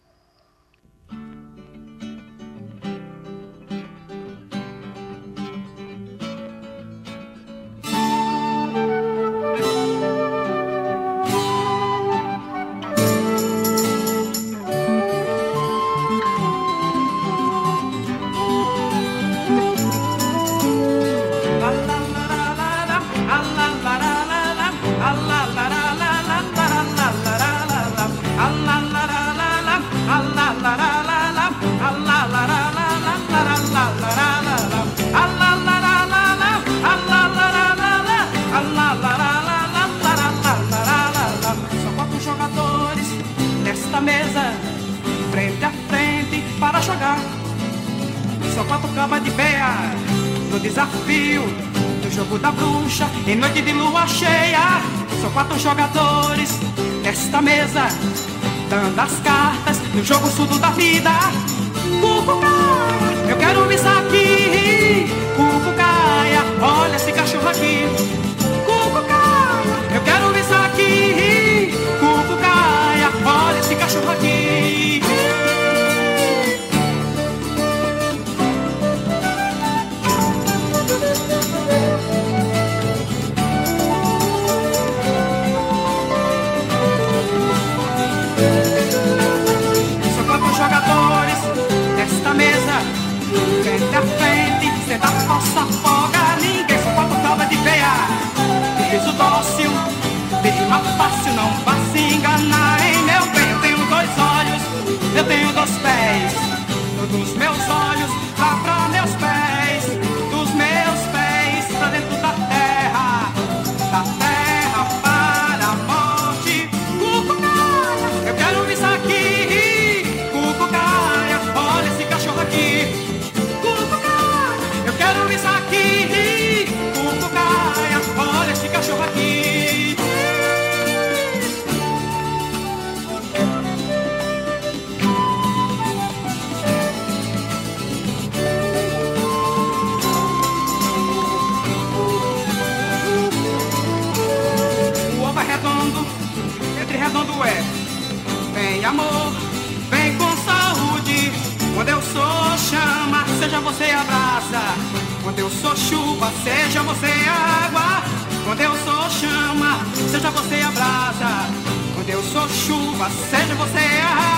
Chuva, 155.88 156.30
seja 156.44 156.82
você 156.82 157.12
água. 157.28 158.02
Quando 158.44 158.60
eu 158.60 158.72
sou 158.84 159.10
chama, 159.10 159.78
seja 160.10 160.30
você 160.30 160.62
a 160.62 160.70
brasa. 160.70 161.48
Quando 161.94 162.08
eu 162.10 162.22
sou 162.22 162.48
chuva, 162.48 163.10
seja 163.30 163.54
você 163.54 163.78
água. 164.02 164.37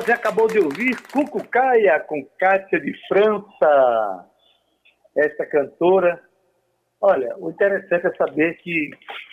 Você 0.00 0.12
acabou 0.12 0.48
de 0.48 0.58
ouvir 0.58 0.96
Cucucaia 1.12 2.00
com 2.00 2.24
Cátia 2.38 2.80
de 2.80 2.90
França, 3.06 4.26
esta 5.14 5.44
cantora. 5.44 6.18
Olha, 7.02 7.36
o 7.36 7.50
interessante 7.50 8.06
é 8.06 8.14
saber 8.14 8.54
que 8.62 8.90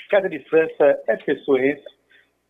Cátia 0.10 0.30
de 0.30 0.40
França 0.50 1.02
é 1.08 1.16
pessoense, 1.16 1.86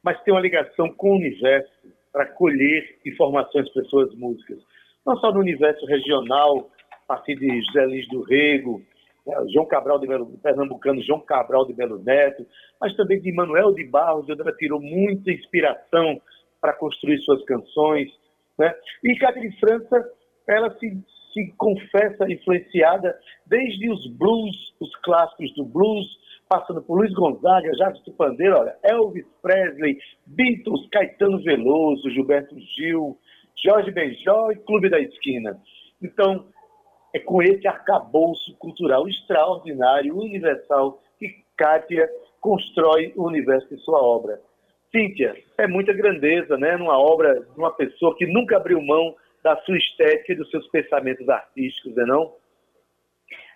mas 0.02 0.20
tem 0.24 0.34
uma 0.34 0.42
ligação 0.42 0.92
com 0.94 1.12
o 1.12 1.16
universo 1.18 1.72
para 2.12 2.26
colher 2.26 2.98
informações 3.06 3.72
para 3.72 3.84
suas 3.84 4.12
músicas. 4.16 4.58
Não 5.06 5.16
só 5.18 5.32
no 5.32 5.40
universo 5.40 5.86
regional, 5.86 6.72
a 6.92 7.08
partir 7.08 7.36
de 7.36 7.62
José 7.68 7.86
Lins 7.86 8.08
do 8.08 8.24
Rego, 8.24 8.82
né, 9.28 9.36
João 9.54 9.68
Cabral 9.68 10.00
de 10.00 10.08
Belo, 10.08 10.40
pernambucano 10.42 11.04
João 11.04 11.20
Cabral 11.20 11.68
de 11.68 11.74
Belo 11.74 12.00
Neto, 12.00 12.48
mas 12.82 12.96
também 12.96 13.22
de 13.22 13.32
Manuel 13.32 13.76
de 13.76 13.84
Barros, 13.84 14.28
onde 14.28 14.42
ela 14.42 14.54
tirou 14.54 14.82
muita 14.82 15.32
inspiração 15.32 16.20
para 16.62 16.74
construir 16.74 17.20
suas 17.20 17.44
canções. 17.46 18.10
Né? 18.58 18.74
E 19.04 19.14
de 19.14 19.60
França, 19.60 20.12
ela 20.48 20.76
se, 20.78 20.98
se 21.34 21.54
confessa 21.58 22.32
influenciada 22.32 23.18
desde 23.46 23.90
os 23.90 24.08
blues, 24.18 24.56
os 24.80 24.96
clássicos 24.98 25.54
do 25.56 25.66
blues, 25.66 26.08
passando 26.50 26.82
por 26.82 26.98
Luiz 26.98 27.14
Gonzaga, 27.14 27.76
Jacques 27.76 28.04
do 28.04 28.14
Pandeiro, 28.14 28.58
olha, 28.58 28.76
Elvis 28.84 29.26
Presley, 29.42 29.98
Beatles, 30.26 30.88
Caetano 30.92 31.44
Veloso, 31.44 32.10
Gilberto 32.10 32.56
Gil, 32.60 33.18
Jorge 33.66 33.92
Benjó 33.92 34.52
e 34.52 34.56
Clube 34.56 34.90
da 34.90 35.00
Esquina. 35.00 35.60
Então, 36.02 36.46
é 37.14 37.20
com 37.20 37.42
esse 37.42 37.68
arcabouço 37.68 38.56
cultural 38.58 39.08
extraordinário, 39.08 40.18
universal, 40.18 41.02
que 41.20 41.44
Kátia 41.58 42.08
constrói 42.40 43.14
o 43.16 43.26
universo 43.26 43.68
de 43.70 43.82
sua 43.82 44.02
obra. 44.02 44.40
Cíntia, 44.98 45.36
é 45.60 45.68
muita 45.68 45.94
grandeza, 45.94 46.58
né? 46.58 46.76
Numa 46.76 46.98
obra 46.98 47.40
de 47.40 47.58
uma 47.60 47.72
pessoa 47.72 48.16
que 48.18 48.26
nunca 48.26 48.58
abriu 48.58 48.82
mão 48.82 49.14
da 49.44 49.56
sua 49.58 49.78
estética 49.78 50.34
e 50.34 50.36
dos 50.36 50.50
seus 50.50 50.68
pensamentos 50.70 51.30
artísticos, 51.30 51.96
não 51.96 52.04
é 52.04 52.08
não? 52.08 52.34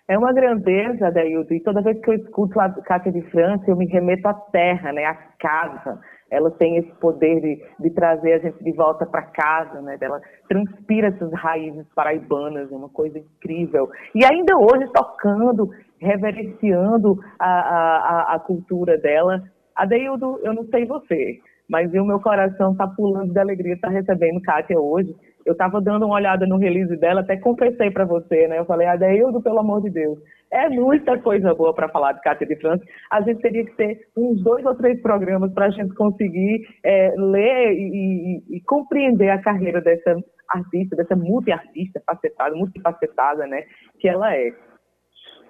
É 0.08 0.18
uma 0.18 0.32
grandeza, 0.32 1.08
Adaildo, 1.08 1.52
e 1.54 1.60
toda 1.60 1.82
vez 1.82 2.00
que 2.00 2.10
eu 2.10 2.14
escuto 2.14 2.60
a 2.60 2.68
Cátia 2.82 3.10
de 3.10 3.22
França, 3.22 3.64
eu 3.68 3.76
me 3.76 3.86
remeto 3.86 4.28
à 4.28 4.34
terra, 4.34 4.92
né, 4.92 5.04
à 5.04 5.14
casa. 5.14 6.00
Ela 6.30 6.50
tem 6.50 6.76
esse 6.76 6.92
poder 6.94 7.40
de, 7.40 7.64
de 7.78 7.90
trazer 7.90 8.34
a 8.34 8.38
gente 8.38 8.62
de 8.62 8.72
volta 8.72 9.04
para 9.04 9.22
casa, 9.22 9.80
né? 9.82 9.98
Ela 10.00 10.20
transpira 10.48 11.08
essas 11.08 11.32
raízes 11.32 11.86
paraibanas, 11.94 12.70
é 12.70 12.74
uma 12.74 12.88
coisa 12.88 13.18
incrível. 13.18 13.90
E 14.14 14.24
ainda 14.24 14.56
hoje 14.56 14.86
tocando, 14.92 15.70
reverenciando 16.00 17.18
a, 17.38 17.50
a, 17.50 18.34
a 18.34 18.38
cultura 18.38 18.96
dela. 18.96 19.42
Adeildo, 19.76 20.40
eu 20.42 20.54
não 20.54 20.64
sei 20.66 20.84
você, 20.86 21.38
mas 21.68 21.92
o 21.92 22.04
meu 22.04 22.20
coração 22.20 22.72
está 22.72 22.86
pulando 22.86 23.32
de 23.32 23.38
alegria 23.38 23.78
tá 23.80 23.88
recebendo 23.88 24.40
Kátia 24.42 24.78
hoje 24.78 25.14
eu 25.44 25.52
estava 25.52 25.80
dando 25.80 26.06
uma 26.06 26.14
olhada 26.14 26.46
no 26.46 26.56
release 26.56 26.96
dela, 26.96 27.20
até 27.20 27.36
confessei 27.36 27.90
para 27.90 28.04
você, 28.04 28.46
né? 28.48 28.58
Eu 28.58 28.64
falei, 28.64 28.86
Adeildo, 28.86 29.42
pelo 29.42 29.58
amor 29.58 29.82
de 29.82 29.90
Deus, 29.90 30.18
é 30.50 30.68
muita 30.68 31.18
coisa 31.18 31.54
boa 31.54 31.74
para 31.74 31.88
falar 31.88 32.12
de 32.12 32.20
Cátia 32.20 32.46
de 32.46 32.56
França. 32.56 32.84
A 33.10 33.20
gente 33.22 33.40
teria 33.40 33.64
que 33.64 33.74
ter 33.76 34.00
uns 34.16 34.42
dois 34.42 34.64
ou 34.64 34.74
três 34.74 35.00
programas 35.00 35.52
para 35.52 35.66
a 35.66 35.70
gente 35.70 35.94
conseguir 35.94 36.66
é, 36.84 37.14
ler 37.16 37.72
e, 37.72 38.42
e, 38.50 38.56
e, 38.56 38.60
compreender 38.62 39.30
a 39.30 39.40
carreira 39.40 39.80
dessa 39.80 40.16
artista, 40.48 40.94
dessa 40.94 41.16
multiartista 41.16 42.00
facetada, 42.06 42.54
multifacetada, 42.54 43.46
né? 43.46 43.64
Que 43.98 44.08
ela 44.08 44.34
é. 44.34 44.52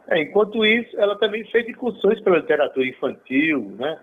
É. 0.09 0.23
Enquanto 0.23 0.65
isso, 0.65 0.99
ela 0.99 1.17
também 1.17 1.45
fez 1.51 1.69
incursões 1.69 2.21
pela 2.21 2.39
literatura 2.39 2.87
infantil, 2.87 3.77
né? 3.79 3.99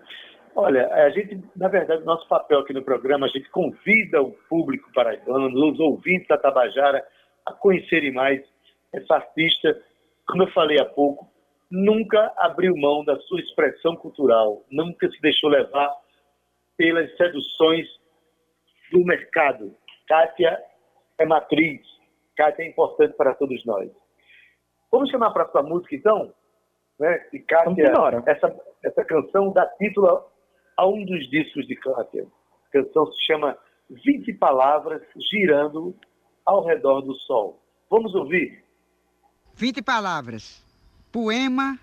Olha, 0.54 0.92
a 0.92 1.10
gente, 1.10 1.40
na 1.56 1.68
verdade, 1.68 2.04
nosso 2.04 2.26
papel 2.26 2.58
aqui 2.60 2.72
no 2.72 2.82
programa, 2.82 3.26
a 3.26 3.28
gente 3.28 3.48
convida 3.50 4.20
o 4.20 4.32
público 4.48 4.90
paraibano, 4.92 5.70
os 5.70 5.78
ouvintes 5.78 6.26
da 6.26 6.36
Tabajara, 6.36 7.06
a 7.46 7.52
conhecerem 7.52 8.12
mais 8.12 8.42
essa 8.92 9.14
artista. 9.14 9.80
Como 10.26 10.42
eu 10.42 10.50
falei 10.52 10.80
há 10.80 10.84
pouco, 10.84 11.30
nunca 11.70 12.32
abriu 12.36 12.76
mão 12.76 13.04
da 13.04 13.16
sua 13.20 13.40
expressão 13.40 13.94
cultural, 13.94 14.64
nunca 14.70 15.08
se 15.08 15.20
deixou 15.20 15.50
levar 15.50 15.94
pelas 16.76 17.14
seduções 17.16 17.86
do 18.90 19.04
mercado. 19.04 19.74
Kátia 20.08 20.60
é 21.18 21.26
matriz, 21.26 21.80
Kátia 22.36 22.64
é 22.64 22.68
importante 22.68 23.14
para 23.16 23.34
todos 23.34 23.64
nós. 23.64 23.90
Vamos 24.90 25.10
chamar 25.10 25.30
para 25.30 25.44
a 25.44 25.50
sua 25.50 25.62
música, 25.62 25.94
então? 25.94 26.32
Né? 26.98 27.26
E 27.32 27.38
Kátia, 27.38 27.92
essa, 28.26 28.54
essa 28.84 29.04
canção 29.04 29.52
dá 29.52 29.66
título 29.78 30.24
a 30.76 30.86
um 30.86 31.04
dos 31.04 31.30
discos 31.30 31.66
de 31.66 31.76
Cátia. 31.76 32.26
A 32.68 32.72
canção 32.72 33.06
se 33.12 33.26
chama 33.26 33.56
20 33.88 34.32
Palavras 34.34 35.02
Girando 35.30 35.94
ao 36.44 36.64
Redor 36.64 37.02
do 37.02 37.14
Sol. 37.14 37.62
Vamos 37.88 38.14
ouvir? 38.14 38.64
20 39.54 39.82
palavras. 39.82 40.64
Poema 41.12 41.78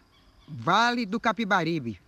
Vale 0.48 1.06
do 1.06 1.20
Capibaribe, 1.20 2.00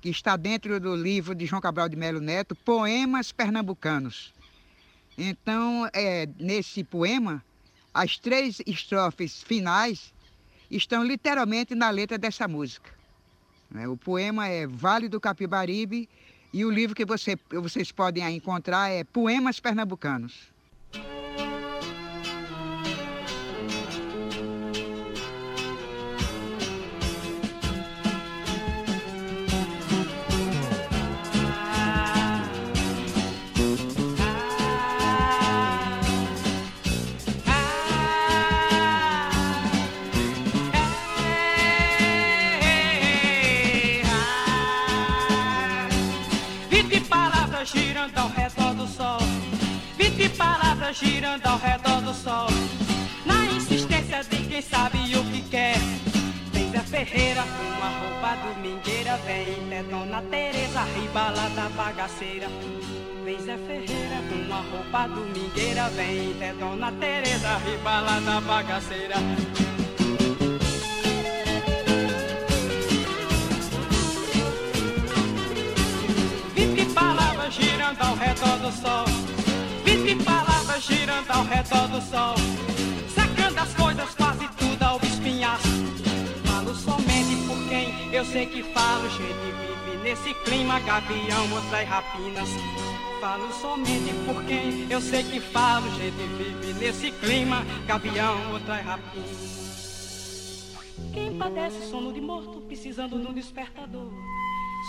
que 0.00 0.10
está 0.10 0.36
dentro 0.36 0.80
do 0.80 0.96
livro 0.96 1.34
de 1.34 1.46
João 1.46 1.60
Cabral 1.60 1.88
de 1.88 1.94
Melo 1.94 2.20
Neto, 2.20 2.56
Poemas 2.56 3.30
Pernambucanos. 3.30 4.34
Então, 5.16 5.88
é, 5.92 6.26
nesse 6.38 6.82
poema, 6.82 7.44
as 7.94 8.18
três 8.18 8.60
estrofes 8.66 9.42
finais 9.42 10.12
estão 10.70 11.02
literalmente 11.02 11.74
na 11.74 11.90
letra 11.90 12.16
dessa 12.16 12.46
música. 12.46 12.90
Né? 13.70 13.88
O 13.88 13.96
poema 13.96 14.46
é 14.48 14.66
Vale 14.66 15.08
do 15.08 15.20
Capibaribe 15.20 16.08
e 16.52 16.64
o 16.64 16.70
livro 16.70 16.94
que 16.94 17.04
você, 17.04 17.38
vocês 17.50 17.92
podem 17.92 18.28
encontrar 18.36 18.90
é 18.90 19.04
Poemas 19.04 19.60
Pernambucanos. 19.60 20.49
Girando 50.92 51.46
ao 51.46 51.58
redor 51.58 52.00
do 52.02 52.14
sol. 52.14 52.48
Na 53.24 53.46
insistência 53.46 54.22
de 54.24 54.36
quem 54.46 54.62
sabe 54.62 54.98
o 55.16 55.24
que 55.24 55.42
quer. 55.42 55.76
Vem 56.52 56.70
Zé 56.70 56.80
Ferreira 56.80 57.42
com 57.42 57.84
a 57.84 57.88
roupa 57.88 58.36
domingueira. 58.54 59.16
Vem 59.18 59.72
é 59.72 59.82
Dona 59.84 60.22
Teresa, 60.22 60.82
ribala 60.82 61.48
da 61.50 61.68
bagaceira. 61.70 62.48
Vem 63.24 63.40
Zé 63.40 63.56
Ferreira 63.56 64.16
com 64.28 64.54
a 64.54 64.60
roupa 64.60 65.06
domingueira. 65.08 65.88
Vem 65.90 66.36
é 66.40 66.54
Dona 66.58 66.92
Teresa, 66.92 67.58
ribala 67.58 68.20
da 68.20 68.40
bagaceira. 68.40 69.16
Girando 77.50 78.00
ao 78.00 78.14
redor 78.14 78.58
do 78.58 78.70
sol. 78.70 79.49
Palavras 80.70 80.84
girando 80.84 81.30
ao 81.30 81.44
redor 81.44 81.88
do 81.88 82.00
sol, 82.00 82.34
sacando 83.12 83.58
as 83.58 83.74
coisas 83.74 84.14
quase 84.14 84.48
tudo 84.56 84.82
ao 84.84 85.00
espinhaço. 85.02 85.66
Falo 86.44 86.74
somente 86.76 87.36
por 87.48 87.68
quem 87.68 88.14
eu 88.14 88.24
sei 88.24 88.46
que 88.46 88.62
falo, 88.62 89.10
gente 89.10 89.50
vive 89.58 89.96
nesse 90.04 90.32
clima, 90.44 90.78
gavião, 90.80 91.44
e 91.80 91.84
rapinas. 91.84 92.48
Falo 93.20 93.52
somente 93.52 94.14
por 94.24 94.44
quem 94.44 94.86
eu 94.88 95.00
sei 95.00 95.24
que 95.24 95.40
falo, 95.40 95.90
gente 95.96 96.22
vive 96.38 96.72
nesse 96.74 97.10
clima, 97.10 97.64
gavião, 97.86 98.52
outra 98.52 98.78
e 98.78 98.82
rapinas. 98.84 100.76
Quem 101.12 101.36
padece 101.36 101.90
sono 101.90 102.12
de 102.12 102.20
morto, 102.20 102.60
precisando 102.60 103.18
no 103.18 103.34
despertador. 103.34 104.12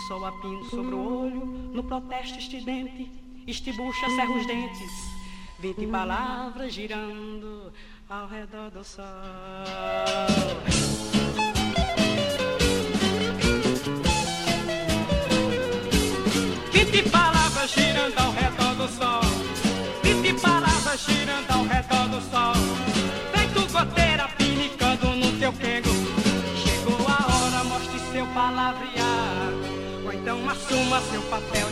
Sol 0.07 0.25
a 0.25 0.31
pino 0.33 0.63
sobre 0.65 0.93
o 0.93 1.23
olho, 1.23 1.45
no 1.73 1.83
protesto 1.83 2.37
estridente, 2.37 3.09
estibucha, 3.47 4.07
cerra 4.11 4.31
os 4.31 4.45
dentes. 4.45 5.10
Vinte 5.61 5.85
palavras 5.85 6.73
girando 6.73 7.71
ao 8.09 8.27
redor 8.27 8.71
do 8.71 8.83
sol. 8.83 9.05
Vinte 16.71 17.03
palavras 17.11 17.69
girando 17.69 18.17
ao 18.17 18.31
redor 18.31 18.73
do 18.73 18.87
sol. 18.87 19.21
Vinte 20.01 20.33
palavras 20.41 20.99
girando 20.99 21.51
ao 21.51 21.63
redor 21.63 22.07
do 22.07 22.21
sol. 22.21 22.55
Feito 23.31 23.71
goteira 23.71 24.27
pinicando 24.29 25.15
no 25.15 25.31
teu 25.39 25.53
quengo. 25.53 25.89
Chegou 26.57 27.07
a 27.07 27.19
hora, 27.31 27.63
mostre 27.65 27.99
seu 28.11 28.25
palavreado. 28.33 29.61
Ou 30.05 30.11
então 30.11 30.49
assuma 30.49 30.99
seu 31.01 31.21
papel 31.29 31.70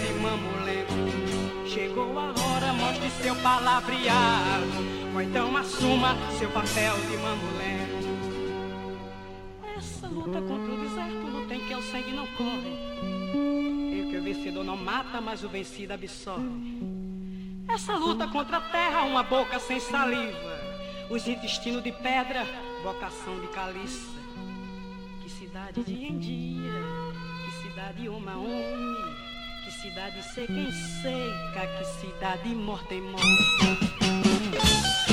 hora 2.20 2.74
mostre 2.74 3.10
seu 3.22 3.36
palavreado, 3.38 4.68
ou 5.14 5.22
então 5.22 5.56
assuma 5.56 6.16
seu 6.38 6.50
papel 6.50 6.96
de 7.10 7.18
mamulé. 7.18 7.80
Essa 9.78 10.08
luta 10.08 10.42
contra 10.42 10.74
o 10.74 10.78
deserto, 10.78 11.28
luta 11.28 11.56
em 11.56 11.60
que 11.68 11.76
o 11.76 11.82
sangue 11.82 12.12
não 12.12 12.28
corre. 12.28 12.78
E 13.94 14.08
que 14.10 14.18
o 14.18 14.24
vencedor 14.24 14.64
não 14.64 14.78
mata, 14.78 15.22
mas 15.22 15.44
o 15.44 15.50
vencido 15.50 15.94
absorve. 15.94 16.80
Essa 17.68 17.96
luta 17.96 18.28
contra 18.28 18.58
a 18.58 18.62
terra, 18.62 19.04
uma 19.04 19.24
boca 19.24 19.60
sem 19.60 19.80
saliva. 19.80 20.60
Os 21.10 21.28
intestinos 21.28 21.84
de 21.84 21.92
pedra, 21.92 22.46
vocação 22.84 23.40
de 23.40 23.48
caliça. 23.48 24.18
Que 25.22 25.30
cidade 25.30 25.84
de 25.84 26.06
endia, 26.06 26.82
que 27.46 27.68
cidade 27.68 28.10
uma 28.10 28.38
homem 28.38 29.19
cidade 29.82 30.22
seca 30.22 30.52
em 30.52 30.72
seca, 30.72 31.68
que 31.78 31.86
cidade 31.86 32.50
morta 32.50 32.94
em 32.94 33.02
morta. 33.02 35.09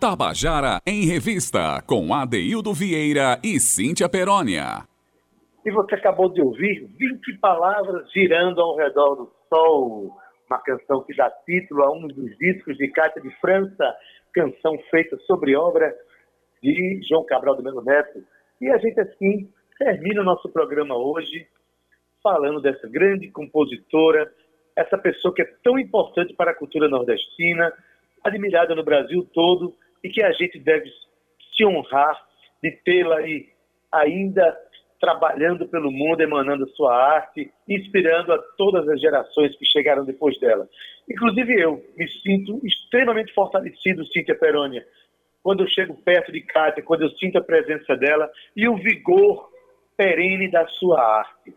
Tabajara 0.00 0.80
em 0.86 1.04
Revista, 1.04 1.82
com 1.86 2.14
Adeildo 2.14 2.72
Vieira 2.72 3.38
e 3.44 3.60
Cíntia 3.60 4.08
Perónia. 4.08 4.88
E 5.64 5.70
você 5.70 5.94
acabou 5.96 6.30
de 6.32 6.40
ouvir 6.40 6.88
20 6.98 7.38
palavras 7.38 8.10
girando 8.10 8.62
ao 8.62 8.76
redor 8.76 9.14
do 9.14 9.30
sol, 9.50 10.16
uma 10.48 10.58
canção 10.60 11.02
que 11.02 11.14
dá 11.14 11.30
título 11.44 11.82
a 11.82 11.92
um 11.92 12.08
dos 12.08 12.38
discos 12.38 12.78
de 12.78 12.88
Cátia 12.88 13.20
de 13.20 13.30
França, 13.40 13.94
canção 14.32 14.78
feita 14.90 15.18
sobre 15.26 15.54
obra 15.54 15.94
de 16.62 17.00
João 17.06 17.24
Cabral 17.26 17.56
do 17.56 17.62
Melo 17.62 17.82
Neto. 17.82 18.24
E 18.60 18.70
a 18.70 18.78
gente 18.78 18.98
assim 18.98 19.50
termina 19.78 20.22
o 20.22 20.24
nosso 20.24 20.48
programa 20.48 20.96
hoje 20.96 21.46
falando 22.22 22.60
dessa 22.60 22.88
grande 22.88 23.30
compositora, 23.30 24.32
essa 24.80 24.98
pessoa 24.98 25.34
que 25.34 25.42
é 25.42 25.52
tão 25.62 25.78
importante 25.78 26.34
para 26.34 26.52
a 26.52 26.54
cultura 26.54 26.88
nordestina, 26.88 27.72
admirada 28.24 28.74
no 28.74 28.84
Brasil 28.84 29.28
todo 29.32 29.74
e 30.02 30.08
que 30.08 30.22
a 30.22 30.32
gente 30.32 30.58
deve 30.58 30.90
se 31.54 31.64
honrar 31.64 32.20
de 32.62 32.70
tê-la 32.84 33.18
aí 33.18 33.48
ainda 33.92 34.56
trabalhando 35.00 35.66
pelo 35.66 35.90
mundo, 35.90 36.20
emanando 36.20 36.68
sua 36.70 36.94
arte, 36.94 37.50
inspirando 37.66 38.32
a 38.32 38.38
todas 38.58 38.86
as 38.88 39.00
gerações 39.00 39.56
que 39.56 39.64
chegaram 39.64 40.04
depois 40.04 40.38
dela. 40.38 40.68
Inclusive 41.08 41.58
eu 41.58 41.82
me 41.96 42.06
sinto 42.22 42.60
extremamente 42.64 43.32
fortalecido, 43.32 44.06
Cíntia 44.06 44.34
Perônia, 44.34 44.86
quando 45.42 45.62
eu 45.62 45.68
chego 45.68 45.94
perto 46.02 46.30
de 46.30 46.42
Cátia, 46.42 46.82
quando 46.82 47.02
eu 47.02 47.10
sinto 47.12 47.38
a 47.38 47.42
presença 47.42 47.96
dela 47.96 48.30
e 48.54 48.68
o 48.68 48.76
vigor 48.76 49.50
perene 49.96 50.50
da 50.50 50.66
sua 50.66 51.00
arte. 51.00 51.54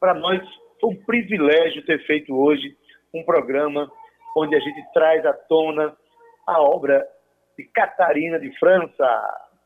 Para 0.00 0.14
nós 0.14 0.40
foi 0.80 0.90
um 0.90 1.04
privilégio 1.04 1.84
ter 1.84 2.04
feito 2.06 2.34
hoje 2.34 2.74
um 3.14 3.22
programa 3.24 3.90
onde 4.36 4.54
a 4.54 4.60
gente 4.60 4.80
traz 4.92 5.24
à 5.24 5.32
tona 5.32 5.94
a 6.46 6.60
obra 6.62 7.06
de 7.56 7.64
Catarina 7.74 8.38
de 8.38 8.56
França. 8.58 9.06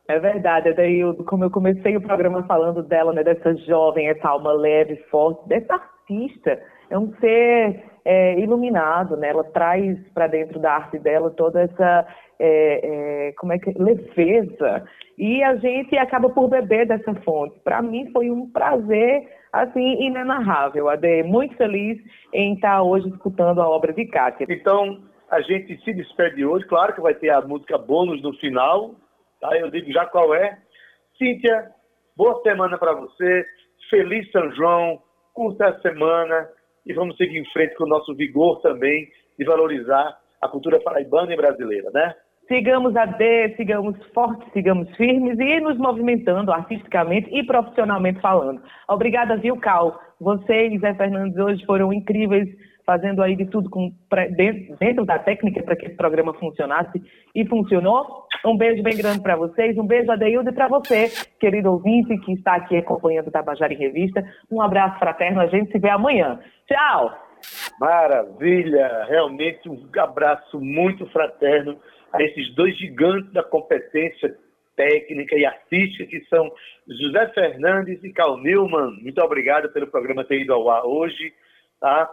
É 0.09 0.19
verdade, 0.19 0.73
daí 0.73 1.01
como 1.27 1.45
eu 1.45 1.51
comecei 1.51 1.97
o 1.97 2.01
programa 2.01 2.43
falando 2.45 2.83
dela, 2.83 3.13
né, 3.13 3.23
dessa 3.23 3.55
jovem, 3.57 4.09
essa 4.09 4.29
alma 4.29 4.53
leve, 4.53 4.97
forte, 5.11 5.49
dessa 5.49 5.75
artista, 5.75 6.61
é 6.91 6.99
um 6.99 7.15
ser 7.17 7.85
é, 8.05 8.39
iluminado, 8.41 9.17
né? 9.17 9.29
Ela 9.29 9.45
traz 9.45 9.97
para 10.13 10.27
dentro 10.27 10.59
da 10.59 10.73
arte 10.75 10.99
dela 10.99 11.31
toda 11.31 11.63
essa 11.63 12.07
é, 12.39 13.29
é, 13.29 13.33
como 13.39 13.53
é 13.53 13.59
que 13.59 13.71
leveza 13.79 14.85
e 15.17 15.43
a 15.43 15.55
gente 15.57 15.97
acaba 15.97 16.29
por 16.31 16.49
beber 16.49 16.87
dessa 16.87 17.15
fonte. 17.23 17.59
Para 17.61 17.81
mim 17.81 18.11
foi 18.13 18.31
um 18.31 18.51
prazer 18.51 19.29
assim 19.53 20.03
inenarrável, 20.03 20.89
Ade, 20.89 21.23
muito 21.23 21.55
feliz 21.57 21.99
em 22.33 22.55
estar 22.55 22.83
hoje 22.83 23.09
escutando 23.09 23.61
a 23.61 23.69
obra 23.69 23.93
de 23.93 24.07
Kátia. 24.07 24.47
Então 24.49 25.03
a 25.31 25.41
gente 25.43 25.77
se 25.85 25.93
despede 25.93 26.45
hoje, 26.45 26.67
claro 26.67 26.95
que 26.95 27.01
vai 27.01 27.15
ter 27.15 27.31
a 27.31 27.43
música 27.43 27.77
bônus 27.77 28.23
no 28.23 28.33
final, 28.39 28.95
tá? 29.41 29.57
Eu 29.57 29.71
digo 29.71 29.93
já 29.93 30.07
qual 30.07 30.35
é. 30.35 30.59
Cíntia, 31.19 31.71
boa 32.17 32.41
semana 32.43 32.79
para 32.79 32.95
você, 32.95 33.45
feliz 33.91 34.31
São 34.31 34.51
João, 34.53 35.03
curta 35.35 35.69
a 35.69 35.81
semana 35.81 36.49
e 36.87 36.93
vamos 36.93 37.17
seguir 37.17 37.39
em 37.39 37.51
frente 37.53 37.75
com 37.77 37.85
o 37.85 37.89
nosso 37.89 38.15
vigor 38.15 38.61
também 38.61 39.09
de 39.39 39.45
valorizar 39.45 40.19
a 40.41 40.49
cultura 40.49 40.81
paraibana 40.81 41.33
e 41.33 41.37
brasileira, 41.37 41.91
né? 41.93 42.15
Sigamos 42.53 42.95
a 42.97 43.07
D, 43.07 43.55
sigamos 43.57 43.97
fortes, 44.13 44.47
sigamos 44.53 44.87
firmes 44.95 45.39
e 45.39 45.59
nos 45.61 45.79
movimentando 45.79 46.53
artisticamente 46.53 47.27
e 47.33 47.43
profissionalmente 47.47 48.21
falando. 48.21 48.61
Obrigada, 48.91 49.39
viu, 49.39 49.57
Cal? 49.57 49.99
Vocês, 50.21 50.79
Zé 50.79 50.93
Fernandes, 50.93 51.39
hoje 51.39 51.65
foram 51.65 51.91
incríveis, 51.95 52.47
fazendo 52.85 53.23
aí 53.23 53.37
de 53.37 53.47
tudo 53.47 53.71
com, 53.71 53.91
dentro, 54.79 55.07
da 55.07 55.19
técnica 55.19 55.63
para 55.63 55.75
que 55.77 55.87
esse 55.87 55.97
programa 55.97 56.35
funcionasse 56.35 57.03
e 57.35 57.47
funcionou. 57.47 58.27
Um 58.45 58.59
beijo 58.59 58.83
bem 58.83 58.99
grande 58.99 59.23
para 59.23 59.35
vocês, 59.35 59.79
um 59.79 59.87
beijo, 59.87 60.13
Adeildo, 60.13 60.51
e 60.51 60.53
para 60.53 60.69
você, 60.69 61.09
querido 61.41 61.73
ouvinte 61.73 62.19
que 62.19 62.35
está 62.35 62.57
aqui 62.57 62.77
acompanhando 62.77 63.29
o 63.29 63.33
Tabajara 63.33 63.73
em 63.73 63.79
Revista. 63.79 64.23
Um 64.51 64.61
abraço 64.61 64.99
fraterno, 64.99 65.41
a 65.41 65.47
gente 65.47 65.73
se 65.73 65.79
vê 65.79 65.89
amanhã. 65.89 66.39
Tchau! 66.69 67.17
Maravilha! 67.81 69.07
Realmente 69.09 69.71
um 69.71 69.89
abraço 69.99 70.61
muito 70.61 71.07
fraterno 71.07 71.79
a 71.79 72.02
esses 72.21 72.55
dois 72.55 72.77
gigantes 72.77 73.33
da 73.33 73.43
competência 73.43 74.37
técnica 74.77 75.37
e 75.37 75.45
artística, 75.45 76.07
que 76.07 76.25
são 76.27 76.51
José 76.89 77.29
Fernandes 77.29 78.03
e 78.03 78.13
Carl 78.13 78.39
Newman. 78.39 78.99
Muito 79.01 79.21
obrigado 79.21 79.71
pelo 79.71 79.87
programa 79.87 80.25
ter 80.25 80.41
ido 80.41 80.53
ao 80.53 80.69
ar 80.71 80.85
hoje. 80.85 81.33
Tá? 81.81 82.11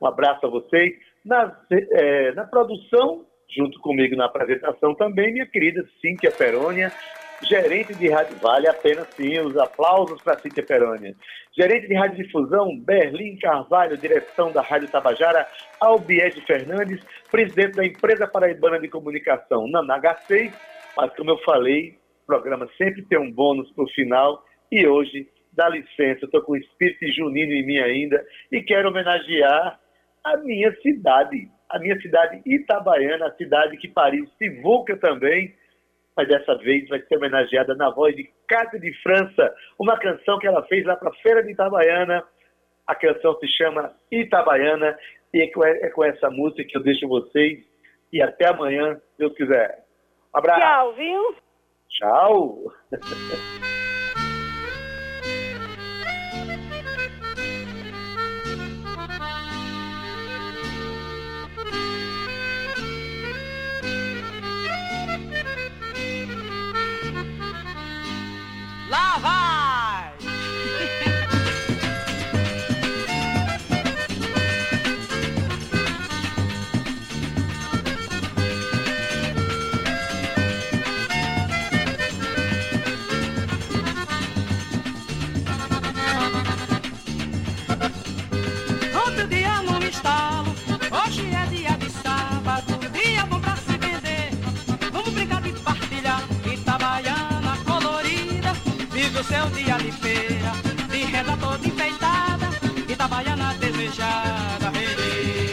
Um 0.00 0.06
abraço 0.06 0.46
a 0.46 0.50
vocês. 0.50 0.94
Na, 1.24 1.58
é, 1.70 2.32
na 2.32 2.44
produção, 2.44 3.26
junto 3.54 3.80
comigo 3.80 4.14
na 4.14 4.26
apresentação 4.26 4.94
também, 4.94 5.32
minha 5.32 5.46
querida 5.46 5.84
Cíntia 6.00 6.30
Perônia, 6.30 6.92
gerente 7.42 7.94
de 7.94 8.08
rádio, 8.08 8.36
vale 8.38 8.68
a 8.68 8.74
pena 8.74 9.04
sim 9.10 9.38
os 9.40 9.56
aplausos 9.56 10.20
para 10.22 10.38
Cíntia 10.38 10.64
Perônia. 10.64 11.14
Gerente 11.56 11.88
de 11.88 11.94
rádio 11.94 12.24
difusão, 12.24 12.78
Berlim 12.78 13.38
Carvalho, 13.38 13.96
direção 13.96 14.52
da 14.52 14.62
Rádio 14.62 14.88
Tabajara, 14.88 15.46
Albiede 15.80 16.40
Fernandes, 16.42 17.00
presidente 17.30 17.76
da 17.76 17.84
empresa 17.84 18.26
paraibana 18.26 18.78
de 18.78 18.88
comunicação, 18.88 19.68
Nanaga 19.68 20.16
6, 20.26 20.52
mas 20.96 21.14
como 21.14 21.30
eu 21.30 21.38
falei, 21.38 21.98
o 22.22 22.26
programa 22.26 22.68
sempre 22.76 23.02
tem 23.02 23.18
um 23.18 23.30
bônus 23.30 23.70
para 23.72 23.84
o 23.84 23.90
final. 23.90 24.42
E 24.72 24.86
hoje, 24.86 25.28
dá 25.52 25.68
licença, 25.68 26.24
estou 26.24 26.42
com 26.42 26.52
o 26.52 26.56
espírito 26.56 27.06
junino 27.12 27.52
em 27.52 27.64
mim 27.64 27.78
ainda. 27.78 28.24
E 28.50 28.60
quero 28.62 28.88
homenagear 28.88 29.78
a 30.24 30.36
minha 30.38 30.74
cidade, 30.80 31.48
a 31.70 31.78
minha 31.78 32.00
cidade 32.00 32.42
Itabaiana, 32.44 33.26
a 33.26 33.34
cidade 33.36 33.76
que 33.76 33.88
Paris 33.88 34.28
se 34.38 34.48
vulca 34.60 34.96
também, 34.96 35.54
mas 36.16 36.26
dessa 36.28 36.56
vez 36.56 36.88
vai 36.88 37.00
ser 37.02 37.16
homenageada 37.16 37.74
na 37.74 37.90
voz 37.90 38.16
de 38.16 38.28
Cátia 38.48 38.80
de 38.80 38.92
França, 39.02 39.54
uma 39.78 39.98
canção 39.98 40.38
que 40.38 40.46
ela 40.46 40.62
fez 40.64 40.84
lá 40.84 40.96
para 40.96 41.10
a 41.10 41.14
Feira 41.16 41.42
de 41.42 41.52
Itabaiana. 41.52 42.24
A 42.86 42.94
canção 42.94 43.38
se 43.38 43.48
chama 43.48 43.92
Itabaiana 44.10 44.96
e 45.34 45.42
é 45.42 45.90
com 45.90 46.04
é 46.04 46.08
essa 46.08 46.30
música 46.30 46.64
que 46.64 46.76
eu 46.76 46.82
deixo 46.82 47.06
vocês. 47.06 47.62
E 48.12 48.22
até 48.22 48.48
amanhã, 48.48 48.94
se 48.94 49.18
Deus 49.18 49.34
quiser. 49.34 49.84
Um 50.34 50.38
abraço. 50.38 50.60
Tchau, 50.60 50.92
viu? 50.94 51.36
Tchau. 51.90 52.72
Lá 69.16 69.18
vai! 69.18 70.12
Outro 88.94 89.28
dia 89.28 89.62
num 89.62 89.78
estalo, 89.78 90.45
vive 99.16 99.20
o 99.20 99.24
seu 99.24 99.50
dia 99.50 99.78
de 99.78 99.92
feira, 99.92 100.52
de 100.90 101.04
renda 101.04 101.36
toda 101.36 101.66
enfeitada, 101.66 102.48
Itabaiana 102.88 103.54
desejada. 103.54 104.72
Hey, 104.74 105.46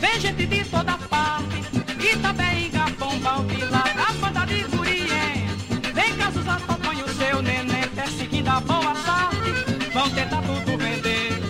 Vem 0.00 0.20
gente 0.20 0.46
de 0.46 0.64
toda 0.64 0.98
parte, 1.08 1.62
e 2.00 2.16
também 2.16 2.70
Gabão, 2.70 3.18
Balde, 3.20 3.64
lá 3.66 3.84
da 3.94 4.12
banda 4.14 4.46
de 4.46 4.62
Gurien. 4.64 5.46
Vem 5.94 6.16
casos 6.16 6.48
acompanha 6.48 7.04
o 7.04 7.08
seu 7.08 7.42
neném, 7.42 7.84
até 7.84 8.06
seguindo 8.06 8.48
a 8.48 8.60
boa 8.60 8.94
sorte. 8.96 9.52
Vão 9.92 10.10
tentar 10.10 10.42
tudo 10.42 10.76
vender. 10.76 11.40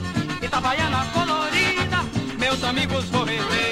Itabaiana 0.43 1.07
colorida, 1.13 2.05
meus 2.39 2.63
amigos 2.65 3.05
vou 3.07 3.25
rever. 3.25 3.68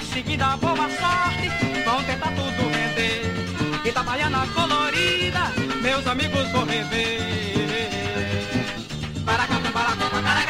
Neném, 0.00 0.06
perseguida, 0.06 0.56
boa 0.56 0.88
sorte, 0.88 1.48
vão 1.84 2.02
tentar 2.04 2.32
tudo 2.32 2.68
render. 2.70 3.88
Itabaiana 3.88 4.46
colorida, 4.54 5.52
meus 5.82 6.06
amigos 6.06 6.50
vou 6.52 6.64
rever. 6.64 7.30
circo 9.70 9.78
armado 9.78 10.22
na 10.22 10.49